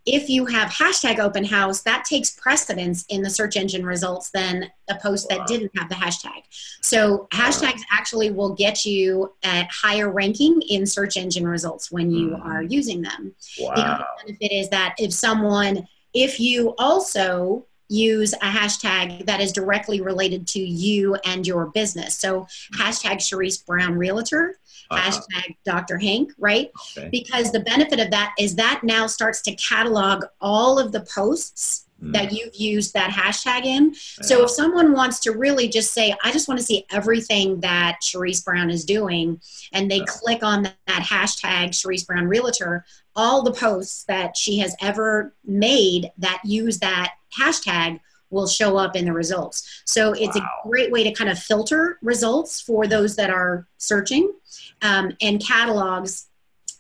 if 0.05 0.29
you 0.29 0.47
have 0.47 0.69
hashtag 0.71 1.19
open 1.19 1.45
house, 1.45 1.83
that 1.83 2.05
takes 2.05 2.31
precedence 2.31 3.05
in 3.09 3.23
the 3.23 3.31
search 3.31 3.57
engine 3.57 3.87
results 3.87 4.31
than 4.31 4.71
a 4.89 4.97
post 4.97 5.29
Wow. 5.31 5.39
that 5.39 5.47
didn't 5.47 5.71
have 5.77 5.89
the 5.89 5.95
hashtag. 5.95 6.43
So 6.81 7.29
hashtags 7.33 7.81
actually 7.91 8.31
will 8.31 8.55
get 8.55 8.85
you 8.85 9.33
at 9.43 9.69
higher 9.71 10.11
ranking 10.11 10.61
in 10.63 10.87
search 10.87 11.17
engine 11.17 11.47
results 11.47 11.91
when 11.93 12.11
you 12.11 12.31
Mhm. 12.31 12.45
are 12.45 12.63
using 12.63 13.03
them. 13.03 13.35
The 13.57 13.65
Wow. 13.65 13.73
other 13.75 14.07
benefit 14.27 14.53
is 14.53 14.69
that 14.71 14.95
if 14.99 15.13
someone, 15.13 15.87
if 16.13 16.41
you 16.41 16.75
also 16.79 17.67
use 17.89 18.33
a 18.35 18.37
hashtag 18.39 19.27
that 19.27 19.41
is 19.41 19.53
directly 19.53 20.01
related 20.01 20.47
to 20.49 20.61
you 20.61 21.15
and 21.25 21.47
your 21.47 21.67
business. 21.67 22.17
So 22.17 22.47
hashtag 22.77 23.17
Sherice 23.19 23.65
Brown 23.65 23.95
Realtor, 23.95 24.59
Uh-huh. 24.91 25.11
hashtag 25.11 25.57
Dr. 25.65 25.99
Hank, 25.99 26.33
right? 26.39 26.71
Okay. 26.97 27.09
Because 27.11 27.53
the 27.53 27.61
benefit 27.61 27.99
of 28.01 28.11
that 28.11 28.35
is 28.39 28.55
that 28.57 28.81
now 28.83 29.07
starts 29.07 29.43
to 29.43 29.55
catalog 29.57 30.25
all 30.41 30.79
of 30.79 30.93
the 30.93 31.01
posts 31.01 31.87
Mm. 32.03 32.13
that 32.15 32.33
you've 32.33 32.57
used 32.57 32.95
that 32.95 33.11
hashtag 33.13 33.65
in. 33.65 33.95
So 33.95 34.43
if 34.43 34.51
someone 34.51 34.93
wants 34.93 35.21
to 35.21 35.31
really 35.31 35.69
just 35.69 35.93
say, 35.93 36.13
I 36.25 36.33
just 36.33 36.49
want 36.49 36.59
to 36.59 36.67
see 36.67 36.85
everything 36.91 37.61
that 37.61 38.01
Sherice 38.03 38.41
Brown 38.45 38.71
is 38.71 38.85
doing, 38.85 39.41
and 39.73 39.89
they 39.89 39.99
Yeah. 39.99 40.05
click 40.09 40.43
on 40.43 40.65
that, 40.65 40.75
that 40.89 41.03
hashtag 41.03 41.69
Sherice 41.73 42.05
Brown 42.05 42.27
Realtor, 42.27 42.85
all 43.15 43.43
the 43.43 43.53
posts 43.53 44.03
that 44.09 44.37
she 44.37 44.59
has 44.59 44.75
ever 44.81 45.33
made 45.45 46.11
that 46.19 46.41
use 46.45 46.79
that 46.81 47.13
hashtag 47.39 48.01
will 48.31 48.47
show 48.47 48.77
up 48.79 48.97
in 48.97 49.05
the 49.05 49.13
results. 49.13 49.83
So 49.85 50.13
it's 50.15 50.37
Wow. 50.37 50.49
a 50.65 50.69
great 50.69 50.91
way 50.91 51.05
to 51.05 51.13
kind 51.13 51.29
of 51.29 51.39
filter 51.39 51.99
results 52.03 52.61
for 52.61 52.87
those 52.87 53.15
that 53.17 53.29
are 53.31 53.67
searching 53.79 54.33
um, 54.81 55.13
and 55.21 55.39
catalogs 55.45 56.27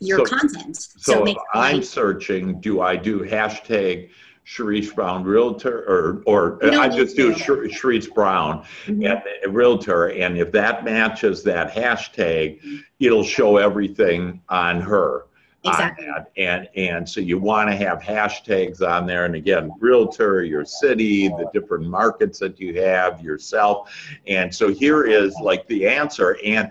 your 0.00 0.21
So- 0.21 0.25
content. 0.37 0.76
So 0.99 1.26
if 1.26 1.37
I'm 1.54 1.82
searching, 1.82 2.61
do 2.61 2.80
I 2.80 2.97
do 2.97 3.21
hashtag 3.21 4.09
Sherice 4.44 4.92
Brown 4.92 5.23
Realtor 5.23 5.85
or, 5.87 6.23
or 6.26 6.59
You 6.62 6.80
I 6.80 6.88
just 6.88 7.14
do. 7.16 7.32
Shar- 7.35 7.68
Sherice 7.68 8.09
Brown 8.12 8.64
Mhm. 8.87 9.23
and 9.44 9.54
Realtor, 9.54 10.06
and 10.09 10.37
if 10.37 10.50
that 10.52 10.85
matches 10.85 11.44
that 11.44 11.73
hashtag, 11.73 12.59
it'll 12.99 13.23
show 13.23 13.59
everything 13.59 14.40
on 14.49 14.80
her. 14.80 15.26
Exactly. 15.64 16.09
And, 16.37 16.69
and 16.75 17.09
so 17.09 17.21
you 17.21 17.38
want 17.38 17.71
to 17.71 17.76
have 17.76 18.00
hashtags 18.00 18.83
on 18.83 19.07
there. 19.07 19.26
And 19.26 19.37
again, 19.37 19.71
Realtor, 19.78 20.42
your 20.42 20.64
city, 20.64 21.28
the 21.28 21.49
different 21.52 21.87
markets 21.87 22.38
that 22.40 22.59
you 22.59 22.83
have, 22.83 23.21
yourself. 23.21 23.95
And 24.26 24.52
so 24.52 24.73
here 24.73 25.04
is 25.04 25.35
like 25.40 25.66
the 25.69 25.87
answer. 25.87 26.37
And 26.45 26.71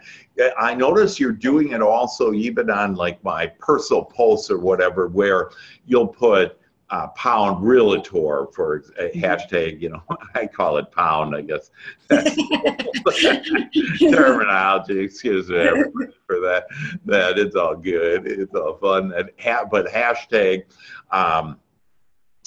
I 0.60 0.74
notice 0.74 1.20
you're 1.20 1.32
doing 1.32 1.72
it 1.72 1.82
also 1.82 2.34
even 2.34 2.70
on 2.70 2.96
like 2.96 3.24
my 3.24 3.48
personal 3.48 4.04
posts 4.04 4.52
or 4.52 4.58
whatever, 4.58 5.08
where 5.08 5.52
you'll 5.86 6.08
put 6.08 6.58
uh, 6.92 7.08
pound 7.10 7.66
realtor 7.66 8.48
for 8.54 8.84
a 9.00 9.10
hashtag, 9.12 9.82
you 9.82 9.90
know, 9.90 10.04
I 10.36 10.46
call 10.46 10.78
it 10.78 10.92
pound, 10.92 11.36
I 11.36 11.42
guess. 11.42 11.72
Terminology, 14.00 15.00
excuse 15.00 15.50
me 15.50 15.66
for 16.28 16.40
that. 16.42 16.68
That 17.06 17.40
it's 17.40 17.56
all 17.56 17.76
good. 17.76 18.28
It's 18.28 18.54
all 18.54 18.76
fun. 18.76 19.10
That 19.10 19.32
ha- 19.40 19.66
but 19.72 19.88
hashtag, 19.88 20.66
um, 21.12 21.58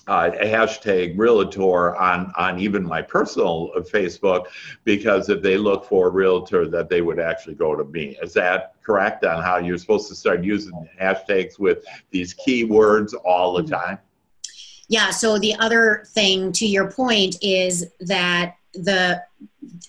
uh, 0.07 0.31
hashtag 0.31 1.15
realtor 1.17 1.97
on 1.97 2.31
on 2.37 2.59
even 2.59 2.85
my 2.85 3.01
personal 3.01 3.71
Facebook 3.91 4.49
because 4.85 5.31
if 5.31 5.41
they 5.41 5.57
look 5.57 5.87
for 5.87 6.09
a 6.09 6.11
realtor 6.11 6.69
that 6.69 6.91
they 6.91 7.01
would 7.01 7.19
actually 7.19 7.55
go 7.55 7.75
to 7.75 7.85
me 7.85 8.15
is 8.23 8.35
that 8.35 8.75
correct 8.85 9.25
on 9.25 9.43
how 9.43 9.57
you're 9.57 9.79
supposed 9.79 10.07
to 10.09 10.15
start 10.15 10.45
using 10.45 10.87
hashtags 11.01 11.59
with 11.59 11.87
these 12.11 12.35
keywords 12.35 13.15
all 13.25 13.55
the 13.55 13.63
time 13.63 13.99
Yeah. 14.89 15.11
So 15.11 15.39
the 15.39 15.55
other 15.57 16.05
thing 16.09 16.53
to 16.53 16.67
your 16.67 16.91
point 16.91 17.37
is 17.43 17.87
that 18.01 18.57
the 18.75 19.23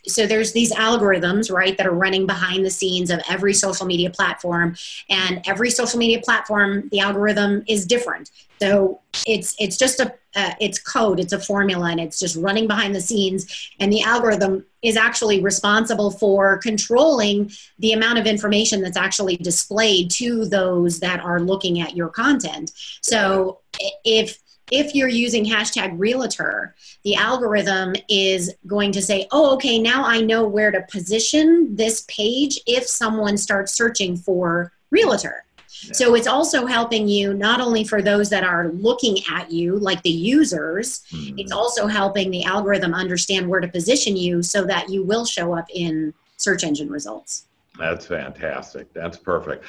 so 0.08 0.25
there's 0.28 0.54
these 0.54 0.72
algorithms 0.74 1.52
right 1.52 1.78
that 1.78 1.88
are 1.88 1.94
running 1.94 2.25
behind 2.25 2.66
the 2.66 2.70
scenes 2.70 3.10
of 3.10 3.22
every 3.30 3.54
social 3.54 3.86
media 3.86 4.10
platform 4.10 4.75
and 5.10 5.42
every 5.48 5.70
social 5.70 5.98
media 5.98 6.20
platform 6.24 6.88
the 6.92 7.00
algorithm 7.00 7.64
is 7.68 7.86
different 7.86 8.32
so 8.62 9.00
it's 9.28 9.56
it's 9.60 9.78
just 9.78 10.00
a 10.00 10.14
uh, 10.36 10.54
it's 10.60 10.80
code 10.80 11.20
it's 11.20 11.34
a 11.34 11.40
formula 11.40 11.90
and 11.90 12.00
it's 12.00 12.20
just 12.20 12.36
running 12.36 12.68
behind 12.68 12.94
the 12.94 13.02
scenes 13.02 13.72
and 13.80 13.92
the 13.92 14.02
algorithm 14.02 14.66
is 14.82 14.98
actually 14.98 15.42
responsible 15.42 16.12
for 16.12 16.58
controlling 16.58 17.50
the 17.80 17.94
amount 17.94 18.20
of 18.20 18.28
information 18.28 18.82
that's 18.82 18.98
actually 18.98 19.38
displayed 19.38 20.12
to 20.12 20.46
those 20.46 21.00
that 21.00 21.20
are 21.22 21.40
looking 21.40 21.80
at 21.80 21.96
your 21.96 22.10
content 22.10 22.72
so 23.02 23.60
if 24.04 24.40
if 24.72 24.95
you're 24.95 25.07
using 25.07 25.45
hashtag 25.45 25.93
realtor, 25.98 26.75
the 27.03 27.15
algorithm 27.15 27.95
is 28.10 28.53
going 28.65 28.91
to 28.93 29.01
say, 29.01 29.27
oh, 29.31 29.53
okay, 29.53 29.79
now 29.79 30.03
I 30.03 30.22
know 30.22 30.48
where 30.48 30.72
to 30.72 30.81
position 30.91 31.75
this 31.75 32.03
page 32.07 32.60
if 32.65 32.88
someone 32.88 33.38
starts 33.38 33.74
searching 33.74 34.17
for 34.17 34.72
realtor. 34.89 35.43
So 35.67 36.15
it's 36.15 36.25
also 36.25 36.65
helping 36.65 37.07
you 37.07 37.34
not 37.34 37.62
only 37.62 37.84
for 37.84 38.01
those 38.01 38.29
that 38.29 38.43
are 38.43 38.69
looking 38.69 39.17
at 39.31 39.51
you, 39.51 39.77
like 39.77 40.01
the 40.01 40.10
users, 40.10 41.03
Hmm. 41.12 41.38
it's 41.38 41.51
also 41.51 41.86
helping 41.86 42.31
the 42.31 42.43
algorithm 42.45 42.93
understand 42.93 43.48
where 43.48 43.60
to 43.60 43.67
position 43.67 44.15
you 44.15 44.41
so 44.41 44.63
that 44.65 44.89
you 44.89 45.03
will 45.03 45.25
show 45.25 45.53
up 45.53 45.65
in 45.72 46.13
search 46.38 46.63
engine 46.63 46.89
results. 46.89 47.45
That's 47.77 48.07
fantastic. 48.07 48.91
That's 48.93 49.17
perfect. 49.17 49.65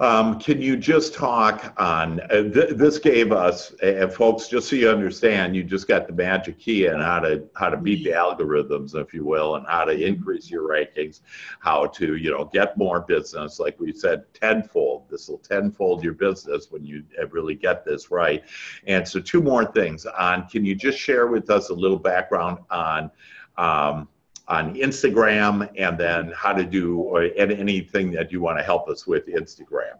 Um, 0.00 0.38
can 0.38 0.62
you 0.62 0.76
just 0.76 1.12
talk 1.12 1.74
on 1.76 2.20
uh, 2.30 2.42
th- 2.52 2.76
this? 2.76 2.98
Gave 2.98 3.32
us, 3.32 3.72
and 3.82 4.12
folks, 4.12 4.46
just 4.46 4.68
so 4.68 4.76
you 4.76 4.88
understand, 4.88 5.56
you 5.56 5.64
just 5.64 5.88
got 5.88 6.06
the 6.06 6.12
magic 6.12 6.60
key 6.60 6.86
and 6.86 7.02
how 7.02 7.18
to 7.18 7.48
how 7.56 7.68
to 7.68 7.76
beat 7.76 8.04
the 8.04 8.10
algorithms, 8.10 8.94
if 8.94 9.12
you 9.12 9.24
will, 9.24 9.56
and 9.56 9.66
how 9.66 9.84
to 9.84 9.92
increase 9.92 10.48
your 10.48 10.68
rankings, 10.68 11.20
how 11.58 11.86
to 11.86 12.14
you 12.14 12.30
know 12.30 12.44
get 12.44 12.76
more 12.78 13.00
business. 13.00 13.58
Like 13.58 13.80
we 13.80 13.92
said, 13.92 14.22
tenfold. 14.34 15.10
This 15.10 15.28
will 15.28 15.38
tenfold 15.38 16.04
your 16.04 16.14
business 16.14 16.70
when 16.70 16.84
you 16.84 17.02
uh, 17.20 17.26
really 17.28 17.56
get 17.56 17.84
this 17.84 18.12
right. 18.12 18.44
And 18.86 19.06
so, 19.06 19.18
two 19.18 19.42
more 19.42 19.64
things. 19.64 20.06
On, 20.06 20.46
can 20.48 20.64
you 20.64 20.76
just 20.76 20.98
share 20.98 21.26
with 21.26 21.50
us 21.50 21.70
a 21.70 21.74
little 21.74 21.98
background 21.98 22.58
on? 22.70 23.10
Um, 23.56 24.08
on 24.48 24.74
Instagram 24.74 25.68
and 25.76 25.98
then 25.98 26.32
how 26.34 26.52
to 26.52 26.64
do 26.64 26.98
or 26.98 27.22
and 27.22 27.52
anything 27.52 28.10
that 28.12 28.32
you 28.32 28.40
want 28.40 28.58
to 28.58 28.64
help 28.64 28.88
us 28.88 29.06
with 29.06 29.26
Instagram. 29.26 29.98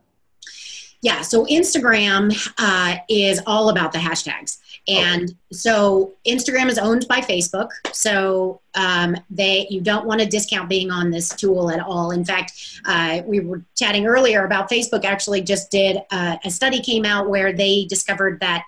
Yeah, 1.00 1.20
so 1.22 1.44
Instagram 1.46 2.34
uh, 2.58 2.96
is 3.08 3.40
all 3.46 3.68
about 3.68 3.92
the 3.92 3.98
hashtags. 3.98 4.58
And 4.88 5.34
so 5.52 6.14
Instagram 6.26 6.68
is 6.68 6.78
owned 6.78 7.06
by 7.08 7.20
Facebook. 7.20 7.68
So 7.92 8.60
um, 8.74 9.16
they 9.30 9.66
you 9.70 9.80
don't 9.80 10.06
want 10.06 10.20
to 10.20 10.26
discount 10.26 10.68
being 10.68 10.90
on 10.90 11.10
this 11.10 11.28
tool 11.28 11.70
at 11.70 11.80
all. 11.80 12.10
In 12.10 12.24
fact, 12.24 12.80
uh, 12.86 13.20
we 13.26 13.40
were 13.40 13.62
chatting 13.76 14.06
earlier 14.06 14.44
about 14.44 14.70
Facebook 14.70 15.04
actually 15.04 15.42
just 15.42 15.70
did 15.70 15.98
uh, 16.10 16.38
a 16.42 16.50
study 16.50 16.80
came 16.80 17.04
out 17.04 17.28
where 17.28 17.52
they 17.52 17.84
discovered 17.84 18.40
that 18.40 18.64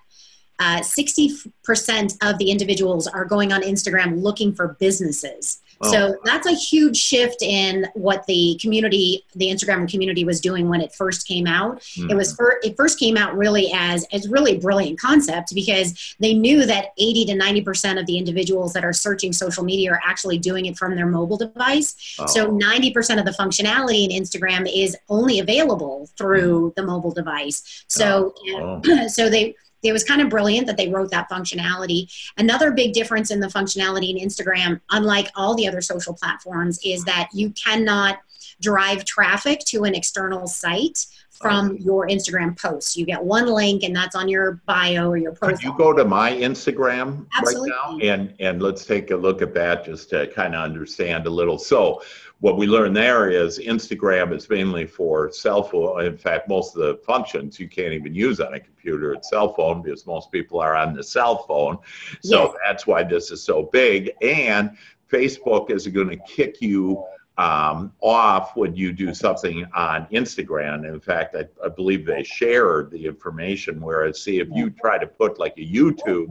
uh, 0.61 0.81
60% 0.81 2.19
of 2.23 2.37
the 2.37 2.51
individuals 2.51 3.07
are 3.07 3.25
going 3.25 3.51
on 3.51 3.63
Instagram 3.63 4.23
looking 4.23 4.53
for 4.53 4.77
businesses. 4.79 5.63
Oh. 5.83 5.91
So 5.91 6.17
that's 6.25 6.47
a 6.47 6.53
huge 6.53 6.97
shift 6.97 7.43
in 7.43 7.87
what 7.95 8.27
the 8.27 8.59
community, 8.61 9.25
the 9.35 9.47
Instagram 9.47 9.91
community 9.91 10.25
was 10.25 10.41
doing 10.41 10.69
when 10.69 10.83
it 10.83 10.93
first 10.93 11.27
came 11.27 11.47
out. 11.47 11.83
It 11.97 12.15
was 12.15 12.35
mm. 12.35 12.37
fir- 12.37 12.61
it 12.63 12.77
first 12.77 12.99
came 12.99 13.17
out 13.17 13.35
really 13.37 13.71
as 13.73 14.07
as 14.13 14.29
really 14.29 14.59
brilliant 14.59 15.01
concept 15.01 15.55
because 15.55 16.17
they 16.21 16.35
knew 16.35 16.67
that 16.67 16.89
80 16.99 17.25
to 17.27 17.35
90 17.35 17.63
percent 17.63 17.99
of 17.99 18.07
the 18.07 18.19
individuals 18.19 18.75
that 18.75 18.85
are 18.85 18.93
searching 18.93 19.33
social 19.33 19.65
media 19.65 19.93
are 19.93 20.01
actually 20.05 20.37
doing 20.37 20.67
it 20.67 20.77
from 20.77 20.95
their 20.95 21.07
mobile 21.07 21.39
device. 21.39 22.17
Oh, 22.19 22.27
So 22.27 22.51
90 22.51 22.93
percent 22.93 23.19
of 23.19 23.25
the 23.25 23.33
functionality 23.33 24.09
in 24.09 24.23
Instagram 24.23 24.71
is 24.73 24.97
only 25.09 25.39
available 25.39 26.11
through 26.19 26.71
mm. 26.71 26.75
the 26.75 26.83
mobile 26.83 27.13
device. 27.13 27.85
So 27.89 28.35
oh, 28.49 28.83
oh. 28.87 29.09
so 29.09 29.31
they 29.31 29.55
it 29.83 29.93
was 29.93 30.05
kind 30.05 30.21
of 30.21 30.29
brilliant 30.29 30.67
that 30.67 30.77
they 30.77 30.89
wrote 30.89 31.11
that 31.11 31.29
functionality. 31.31 32.13
Another 32.37 32.71
big 32.71 32.93
difference 32.93 33.31
in 33.31 33.41
the 33.41 33.49
functionality 33.49 34.11
in 34.11 34.29
Instagram, 34.29 34.81
unlike 34.91 35.31
all 35.35 35.55
the 35.55 35.67
other 35.67 35.81
social 35.81 36.15
platforms, 36.15 36.79
is 36.85 37.05
that 37.05 37.29
you 37.33 37.51
cannot 37.51 38.19
drive 38.61 39.05
traffic 39.05 39.61
to 39.61 39.85
an 39.85 39.95
external 39.95 40.47
site 40.47 41.07
from 41.31 41.71
oh. 41.71 41.75
your 41.83 42.07
Instagram 42.07 42.61
posts. 42.61 42.97
You 42.97 43.07
get 43.07 43.23
one 43.23 43.47
link 43.47 43.83
and 43.83 43.97
that's 43.97 44.15
on 44.15 44.29
your 44.29 44.61
bio 44.67 45.09
or 45.09 45.17
your 45.17 45.33
Could 45.33 45.63
you 45.63 45.71
profile. 45.71 45.93
go 45.93 45.93
to 45.95 46.05
my 46.05 46.33
Instagram 46.33 47.27
Absolutely. 47.35 47.71
right 47.71 47.79
now 47.89 47.99
and 47.99 48.35
and 48.41 48.63
let's 48.63 48.85
take 48.85 49.11
a 49.11 49.17
look 49.17 49.41
at 49.41 49.55
that 49.55 49.87
just 49.87 50.11
to 50.11 50.27
kind 50.29 50.55
of 50.55 50.63
understand 50.63 51.27
a 51.27 51.31
little. 51.31 51.59
So 51.59 52.03
what 52.41 52.57
we 52.57 52.67
learned 52.67 52.97
there 52.97 53.29
is 53.31 53.59
Instagram 53.59 54.35
is 54.35 54.49
mainly 54.49 54.87
for 54.87 55.31
cell 55.31 55.63
phone. 55.63 56.05
In 56.05 56.17
fact, 56.17 56.49
most 56.49 56.75
of 56.75 56.83
the 56.83 56.97
functions 57.05 57.61
you 57.61 57.69
can't 57.69 57.93
even 57.93 58.15
use 58.15 58.41
on 58.41 58.55
a 58.55 58.61
computer. 58.61 59.13
It's 59.13 59.29
cell 59.29 59.53
phone 59.53 59.83
because 59.83 60.07
most 60.07 60.33
people 60.33 60.59
are 60.59 60.75
on 60.75 60.95
the 60.95 61.05
cell 61.05 61.45
phone. 61.45 61.77
So 62.23 62.45
Yes. 62.45 62.55
that's 62.65 62.87
why 62.87 63.03
this 63.05 63.31
is 63.31 63.43
so 63.43 63.65
big. 63.65 64.13
And 64.23 64.71
Facebook 65.13 65.71
is 65.71 65.87
going 65.89 66.09
to 66.09 66.17
kick 66.17 66.63
you 66.63 67.05
um, 67.41 67.91
off 68.01 68.55
when 68.55 68.77
you 68.77 68.93
do 68.93 69.15
something 69.15 69.65
on 69.75 70.07
Instagram. 70.13 70.87
In 70.87 71.01
fact, 71.01 71.35
I, 71.35 71.45
I 71.65 71.69
believe 71.71 72.05
they 72.05 72.23
share 72.23 72.85
the 72.85 73.07
information. 73.07 73.81
Whereas, 73.81 74.23
see, 74.23 74.41
if 74.41 74.49
you 74.53 74.69
try 74.69 74.99
to 74.99 75.07
put 75.07 75.39
like 75.39 75.57
a 75.57 75.67
YouTube 75.67 76.29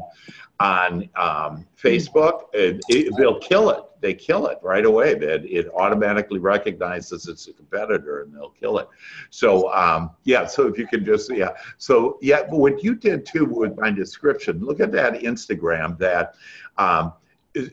on 0.60 1.10
um, 1.16 1.66
Facebook, 1.82 2.44
it, 2.54 2.80
it, 2.90 3.12
they'll 3.18 3.40
kill 3.40 3.72
it. 3.72 3.84
they 4.02 4.14
kill 4.14 4.48
it 4.48 4.60
right 4.62 4.86
away. 4.86 5.16
That 5.16 5.46
it 5.46 5.66
automatically 5.74 6.38
recognizes 6.38 7.28
it's 7.28 7.48
a 7.48 7.54
competitor 7.54 8.22
and 8.22 8.34
they'll 8.36 8.56
kill 8.64 8.78
it. 8.78 8.88
So 9.32 9.74
um, 9.74 10.12
yeah, 10.26 10.46
so 10.46 10.68
if 10.68 10.78
you 10.78 10.86
can 10.86 11.04
just 11.04 11.34
yeah, 11.34 11.54
so 11.78 12.20
yeah, 12.22 12.42
what 12.50 12.84
you 12.84 12.94
did 12.94 13.26
too 13.26 13.46
with 13.46 13.76
my 13.80 13.90
description, 13.90 14.64
look 14.64 14.80
at 14.80 14.92
that 14.92 15.14
Instagram 15.22 15.98
that. 15.98 16.36
Um, 16.78 17.14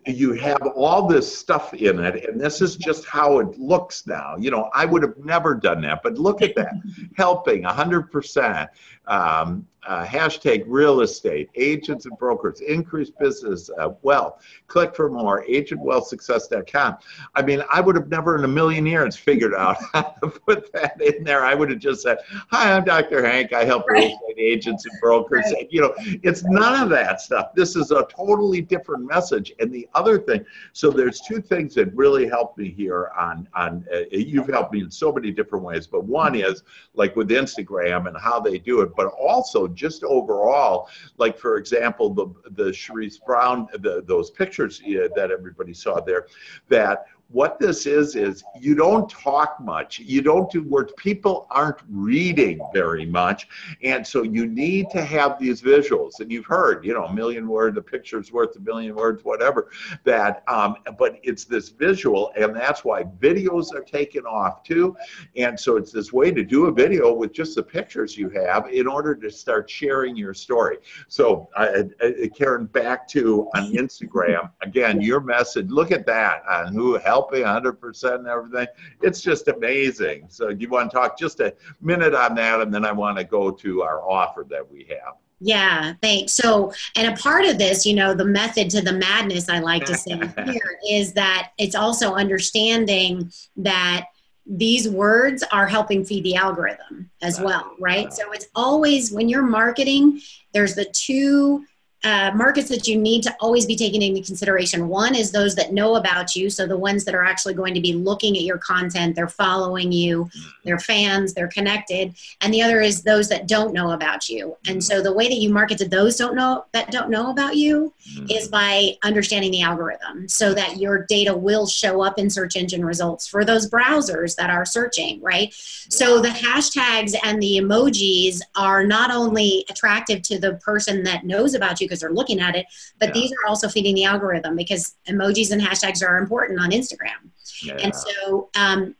you 0.07 0.33
have 0.33 0.63
all 0.75 1.07
this 1.07 1.37
stuff 1.37 1.75
in 1.75 1.99
it 1.99 2.29
and 2.29 2.41
this 2.41 2.61
is 2.61 2.77
just 2.77 3.05
how 3.07 3.39
it 3.39 3.59
looks 3.59 4.07
now. 4.07 4.37
You 4.39 4.51
know 4.51 4.71
i 4.75 4.85
would 4.85 5.03
have 5.03 5.17
never 5.19 5.55
done 5.55 5.83
that 5.83 6.03
but 6.03 6.15
look 6.19 6.43
at 6.43 6.55
that. 6.57 6.75
Helping 7.17 7.63
100% 7.63 8.69
um, 9.07 9.67
uh, 9.87 10.05
hashtag 10.05 10.65
real 10.67 11.01
estate, 11.01 11.49
agents 11.55 12.07
and 12.07 12.19
brokers, 12.19 12.61
increase 12.61 13.11
business 13.11 13.71
uh, 13.79 13.91
wealth, 14.03 14.43
click 14.67 14.95
for 14.95 15.09
more, 15.09 15.45
agentwealthsuccess.com. 15.47 16.97
I 17.35 17.43
mean, 17.43 17.63
I 17.73 17.81
would 17.81 17.95
have 17.95 18.09
never 18.09 18.37
in 18.37 18.45
a 18.45 18.49
million 18.49 18.85
years 18.85 19.17
figured 19.17 19.55
out 19.55 19.77
how 19.93 20.15
to 20.23 20.29
put 20.29 20.73
that 20.73 21.01
in 21.01 21.25
there. 21.25 21.45
I 21.45 21.55
would 21.55 21.71
have 21.71 21.79
just 21.79 22.03
said, 22.03 22.19
Hi, 22.51 22.73
I'm 22.73 22.85
Dr. 22.85 23.25
Hank. 23.25 23.53
I 23.53 23.65
help 23.65 23.85
real 23.89 24.05
estate 24.05 24.39
agents 24.39 24.85
and 24.87 25.01
brokers. 25.01 25.45
Right. 25.47 25.63
And, 25.63 25.69
you 25.71 25.81
know, 25.81 25.95
it's 25.99 26.45
none 26.45 26.83
of 26.83 26.89
that 26.91 27.21
stuff. 27.21 27.55
This 27.55 27.77
is 27.77 27.91
a 27.91 28.07
totally 28.07 28.61
different 28.61 29.07
message. 29.07 29.53
And 29.61 29.73
the 29.73 29.89
other 29.95 30.19
thing, 30.19 30.45
so 30.73 30.91
there's 30.91 31.21
two 31.21 31.41
things 31.41 31.75
that 31.75 31.95
really 31.95 32.29
helped 32.29 32.59
me 32.59 32.71
here 32.71 33.11
on, 33.17 33.49
on 33.55 33.85
uh, 33.95 34.01
you've 34.11 34.49
helped 34.49 34.73
me 34.73 34.81
in 34.81 34.91
so 34.91 35.13
many 35.13 35.31
different 35.31 35.65
ways, 35.65 35.87
but 35.87 36.05
one 36.05 36.35
is 36.35 36.65
like 36.95 37.15
with 37.15 37.31
Instagram 37.31 38.09
and 38.09 38.17
how 38.17 38.41
they 38.41 38.59
do 38.59 38.81
it, 38.81 38.96
but 38.97 39.09
also 39.09 39.69
just 39.69 40.03
overall, 40.05 40.89
like 41.19 41.39
for 41.39 41.57
example, 41.59 42.13
the 42.13 42.27
the 42.53 42.73
Sherice 42.73 43.19
Brown, 43.25 43.69
the, 43.81 44.03
those 44.07 44.31
pictures 44.31 44.81
that 44.81 45.31
everybody 45.31 45.75
saw 45.75 46.01
there, 46.01 46.27
that 46.69 47.07
what 47.29 47.59
this 47.59 47.87
is 47.87 48.15
is 48.15 48.45
you 48.59 48.75
don't 48.75 49.11
talk 49.11 49.59
much. 49.61 49.99
You 49.99 50.23
don't 50.23 50.51
do 50.51 50.63
words. 50.63 50.93
People 50.97 51.47
aren't 51.51 51.79
reading 51.89 52.61
very 52.73 53.05
much. 53.05 53.49
And 53.83 54.07
so 54.07 54.23
you 54.23 54.47
need 54.47 54.91
to 54.91 55.05
have 55.05 55.39
these 55.39 55.61
visuals. 55.61 56.21
And 56.21 56.31
you've 56.31 56.47
heard 56.47 56.85
you 56.85 56.95
know 56.95 57.05
a 57.05 57.13
million 57.13 57.49
words 57.49 57.77
a 57.79 57.83
picture's 57.83 58.33
worth 58.33 58.55
a 58.57 58.61
million 58.61 58.95
words 58.95 59.25
whatever 59.25 59.71
that 60.05 60.45
um, 60.47 60.77
but 60.99 61.19
it's 61.23 61.45
this 61.45 61.71
visual 61.71 62.33
and 62.37 62.55
that's 62.55 62.85
why 62.85 63.03
videos 63.03 63.75
are 63.75 63.83
taken 63.83 64.25
off 64.25 64.63
too. 64.63 64.97
And 65.37 65.59
so 65.59 65.77
it's 65.77 65.91
this 65.91 66.13
way 66.13 66.31
to 66.31 66.45
do 66.45 66.67
a 66.67 66.73
video 66.73 67.13
with 67.13 67.33
just 67.33 67.57
the 67.57 67.63
pictures 67.63 68.17
you 68.17 68.29
have 68.31 68.69
in 68.69 68.87
order 68.87 69.15
to 69.17 69.31
start 69.31 69.69
sharing 69.69 70.17
your 70.17 70.35
story. 70.35 70.79
So 71.09 71.49
uh, 71.57 71.83
uh, 72.01 72.11
karen 72.37 72.67
back 72.67 73.09
to 73.09 73.49
on 73.57 73.73
instagram. 73.73 74.51
Again 74.63 75.01
your 75.01 75.21
message 75.21 75.69
look 75.71 75.91
at 75.91 76.07
that 76.07 76.43
on 76.49 76.73
who 76.73 76.95
helping 77.17 77.45
100% 77.45 78.15
and 78.15 78.27
everything. 78.27 78.67
It's 79.03 79.23
just 79.23 79.49
amazing. 79.49 80.27
So, 80.29 80.53
do 80.53 80.61
you 80.61 80.69
want 80.69 80.91
to 80.91 80.97
talk 80.97 81.19
just 81.19 81.41
a 81.41 81.55
minute 81.81 82.15
on 82.15 82.35
that? 82.35 82.61
And 82.61 82.73
then 82.73 82.85
I 82.85 82.93
want 82.93 83.17
to 83.19 83.25
go 83.25 83.51
to 83.51 83.83
our 83.83 84.03
offer 84.03 84.45
that 84.51 84.71
we 84.71 84.87
have. 84.91 85.15
Yeah, 85.41 85.95
thanks. 86.03 86.33
So, 86.33 86.73
and 86.95 87.13
a 87.13 87.17
part 87.17 87.45
of 87.47 87.59
this, 87.59 87.87
you 87.87 87.95
know, 87.95 88.15
the 88.15 88.25
method 88.25 88.71
to 88.71 88.83
the 88.83 88.93
madness, 88.93 89.49
I 89.49 89.61
like 89.61 89.85
to 89.87 89.95
say 89.95 90.19
here, 90.45 90.79
is 90.89 91.15
that 91.15 91.53
it's 91.59 91.75
also 91.75 92.15
understanding 92.15 93.31
that 93.57 94.07
these 94.47 94.89
words 94.89 95.43
are 95.53 95.67
helping 95.67 96.05
feed 96.05 96.25
the 96.25 96.37
algorithm 96.37 97.11
as 97.23 97.41
well, 97.41 97.75
right? 97.81 98.13
So, 98.13 98.33
it's 98.33 98.49
always 98.55 99.11
when 99.11 99.29
you're 99.31 99.43
marketing, 99.43 100.21
there's 100.53 100.75
the 100.75 100.87
two 100.93 101.65
uh, 102.07 102.31
markets 102.37 102.69
that 102.69 102.87
you 102.87 102.97
need 102.97 103.21
to 103.21 103.35
always 103.41 103.67
be 103.67 103.75
taking 103.75 104.01
into 104.01 104.23
consideration. 104.23 104.87
One 104.87 105.17
is 105.17 105.33
those 105.33 105.57
that 105.57 105.73
know 105.73 105.97
about 105.97 106.37
you, 106.37 106.49
so 106.49 106.65
the 106.65 106.79
ones 106.79 107.05
that 107.05 107.17
are 107.17 107.25
actually 107.25 107.55
going 107.55 107.75
to 107.75 107.81
be 107.81 107.95
looking 107.95 108.37
at 108.37 108.45
your 108.45 108.59
content, 108.59 109.17
they're 109.17 109.27
following 109.27 109.91
you, 109.91 110.31
they're 110.65 110.79
fans, 110.79 111.35
they're 111.35 111.49
connected, 111.49 112.15
and 112.41 112.55
the 112.55 112.63
other 112.63 112.81
is 112.81 113.03
those 113.03 113.29
that 113.29 113.49
don't 113.49 113.73
know 113.73 113.91
about 113.91 114.29
you. 114.29 114.57
And 114.69 114.83
so 114.83 115.03
the 115.03 115.13
way 115.13 115.27
that 115.29 115.35
you 115.35 115.51
market 115.51 115.79
to 115.79 115.89
those 115.89 116.17
don't 116.17 116.37
know 116.37 116.65
that 116.73 116.93
don't 116.93 117.11
know 117.11 117.31
about 117.33 117.57
you 117.57 117.93
mm-hmm. 118.09 118.31
is 118.31 118.47
by 118.47 118.93
understanding 119.03 119.51
the 119.51 119.63
algorithm, 119.63 120.29
so 120.29 120.55
that 120.55 120.77
your 120.77 121.07
data 121.07 121.37
will 121.37 121.67
show 121.67 122.03
up 122.03 122.21
in 122.21 122.31
search 122.31 122.55
engine 122.55 122.85
results 122.85 123.27
for 123.27 123.45
those 123.45 123.69
browsers 123.69 124.37
that 124.37 124.49
are 124.49 124.65
searching, 124.65 125.21
right? 125.21 125.53
So 125.89 126.21
the 126.21 126.29
hashtags 126.29 127.17
and 127.25 127.43
the 127.43 127.59
emojis 127.59 128.43
are 128.55 128.87
not 128.87 129.11
only 129.11 129.65
attractive 129.69 130.23
to 130.23 130.39
the 130.39 130.55
person 130.55 131.03
that 131.03 131.25
knows 131.25 131.55
about 131.55 131.81
you 131.81 131.89
because 131.97 132.01
they're 132.01 132.17
looking 132.17 132.41
at 132.41 132.55
it. 132.55 132.67
But 132.99 133.09
yeah. 133.09 133.15
these 133.15 133.33
are 133.33 133.49
also 133.49 133.69
feeding 133.69 133.95
the 133.95 134.05
algorithm 134.05 134.57
because 134.57 134.97
emojis 135.09 135.51
and 135.51 135.61
hashtags 135.61 136.07
are 136.07 136.19
important 136.19 136.61
on 136.61 136.71
Instagram. 136.71 137.31
Yeah. 137.63 137.75
And 137.83 137.95
so, 137.95 138.51
um, 138.57 138.95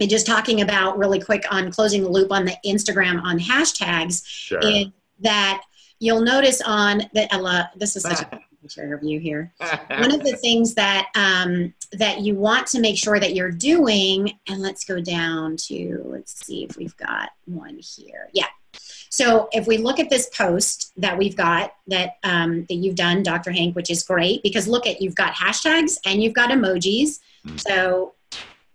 and 0.00 0.08
just 0.08 0.26
talking 0.26 0.60
about 0.60 0.96
really 0.96 1.20
quick 1.20 1.44
on 1.50 1.70
closing 1.70 2.02
the 2.02 2.08
loop 2.08 2.30
on 2.30 2.44
the 2.44 2.56
Instagram 2.64 3.22
on 3.22 3.38
hashtags 3.38 4.24
sure. 4.24 4.60
is 4.60 4.86
that 5.20 5.62
you'll 5.98 6.22
notice 6.22 6.60
on 6.64 7.02
the 7.14 7.28
uh, 7.34 7.64
this 7.76 7.96
is 7.96 8.02
such 8.02 8.20
a 8.20 8.40
you 9.02 9.18
here. 9.18 9.52
One 9.88 10.12
of 10.12 10.22
the 10.22 10.36
things 10.36 10.74
that 10.74 11.08
um, 11.14 11.72
that 11.92 12.20
you 12.20 12.34
want 12.34 12.66
to 12.68 12.80
make 12.80 12.98
sure 12.98 13.18
that 13.18 13.34
you're 13.34 13.50
doing, 13.50 14.38
and 14.48 14.60
let's 14.60 14.84
go 14.84 15.00
down 15.00 15.56
to 15.68 16.02
let's 16.06 16.44
see 16.44 16.64
if 16.64 16.76
we've 16.76 16.96
got 16.96 17.30
one 17.46 17.78
here. 17.78 18.28
Yeah, 18.32 18.46
so 19.10 19.48
if 19.52 19.66
we 19.66 19.78
look 19.78 19.98
at 19.98 20.10
this 20.10 20.28
post 20.28 20.92
that 20.96 21.16
we've 21.16 21.36
got 21.36 21.74
that 21.86 22.18
um, 22.24 22.64
that 22.68 22.74
you've 22.74 22.96
done, 22.96 23.22
Dr. 23.22 23.50
Hank, 23.50 23.74
which 23.74 23.90
is 23.90 24.02
great 24.02 24.42
because 24.42 24.68
look 24.68 24.86
at 24.86 25.00
you've 25.00 25.14
got 25.14 25.34
hashtags 25.34 25.98
and 26.04 26.22
you've 26.22 26.34
got 26.34 26.50
emojis. 26.50 27.20
Mm-hmm. 27.46 27.56
So 27.56 28.14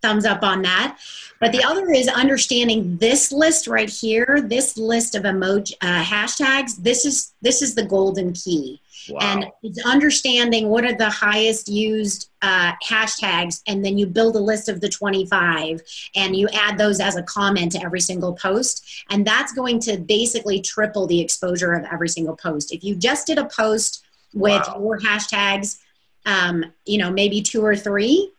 thumbs 0.01 0.25
up 0.25 0.43
on 0.43 0.61
that. 0.61 0.99
But 1.39 1.51
the 1.51 1.63
other 1.63 1.89
is 1.91 2.07
understanding 2.07 2.97
this 2.97 3.31
list 3.31 3.67
right 3.67 3.89
here, 3.89 4.41
this 4.45 4.77
list 4.77 5.15
of 5.15 5.23
emoji 5.23 5.73
uh, 5.81 6.03
hashtags. 6.03 6.77
This 6.77 7.05
is 7.05 7.33
this 7.41 7.61
is 7.61 7.75
the 7.75 7.85
golden 7.85 8.33
key. 8.33 8.81
Wow. 9.09 9.19
And 9.21 9.45
it's 9.63 9.83
understanding 9.85 10.69
what 10.69 10.83
are 10.83 10.95
the 10.95 11.09
highest 11.09 11.67
used 11.67 12.29
uh, 12.41 12.73
hashtags, 12.85 13.61
and 13.67 13.83
then 13.83 13.97
you 13.97 14.05
build 14.05 14.35
a 14.35 14.39
list 14.39 14.69
of 14.69 14.81
the 14.81 14.89
25 14.89 15.81
and 16.15 16.35
you 16.35 16.47
add 16.53 16.77
those 16.77 16.99
as 16.99 17.15
a 17.15 17.23
comment 17.23 17.71
to 17.73 17.83
every 17.83 18.01
single 18.01 18.33
post. 18.33 19.03
And 19.09 19.25
that's 19.25 19.53
going 19.53 19.79
to 19.81 19.97
basically 19.97 20.61
triple 20.61 21.07
the 21.07 21.19
exposure 21.19 21.73
of 21.73 21.85
every 21.91 22.09
single 22.09 22.35
post. 22.35 22.73
If 22.73 22.83
you 22.83 22.95
just 22.95 23.27
did 23.27 23.37
a 23.37 23.45
post 23.45 24.03
with 24.33 24.63
wow. 24.67 24.79
your 24.79 24.99
hashtags, 24.99 25.79
um, 26.25 26.65
you 26.85 26.97
know, 26.97 27.11
maybe 27.11 27.41
two 27.41 27.63
or 27.63 27.75
three, 27.75 28.33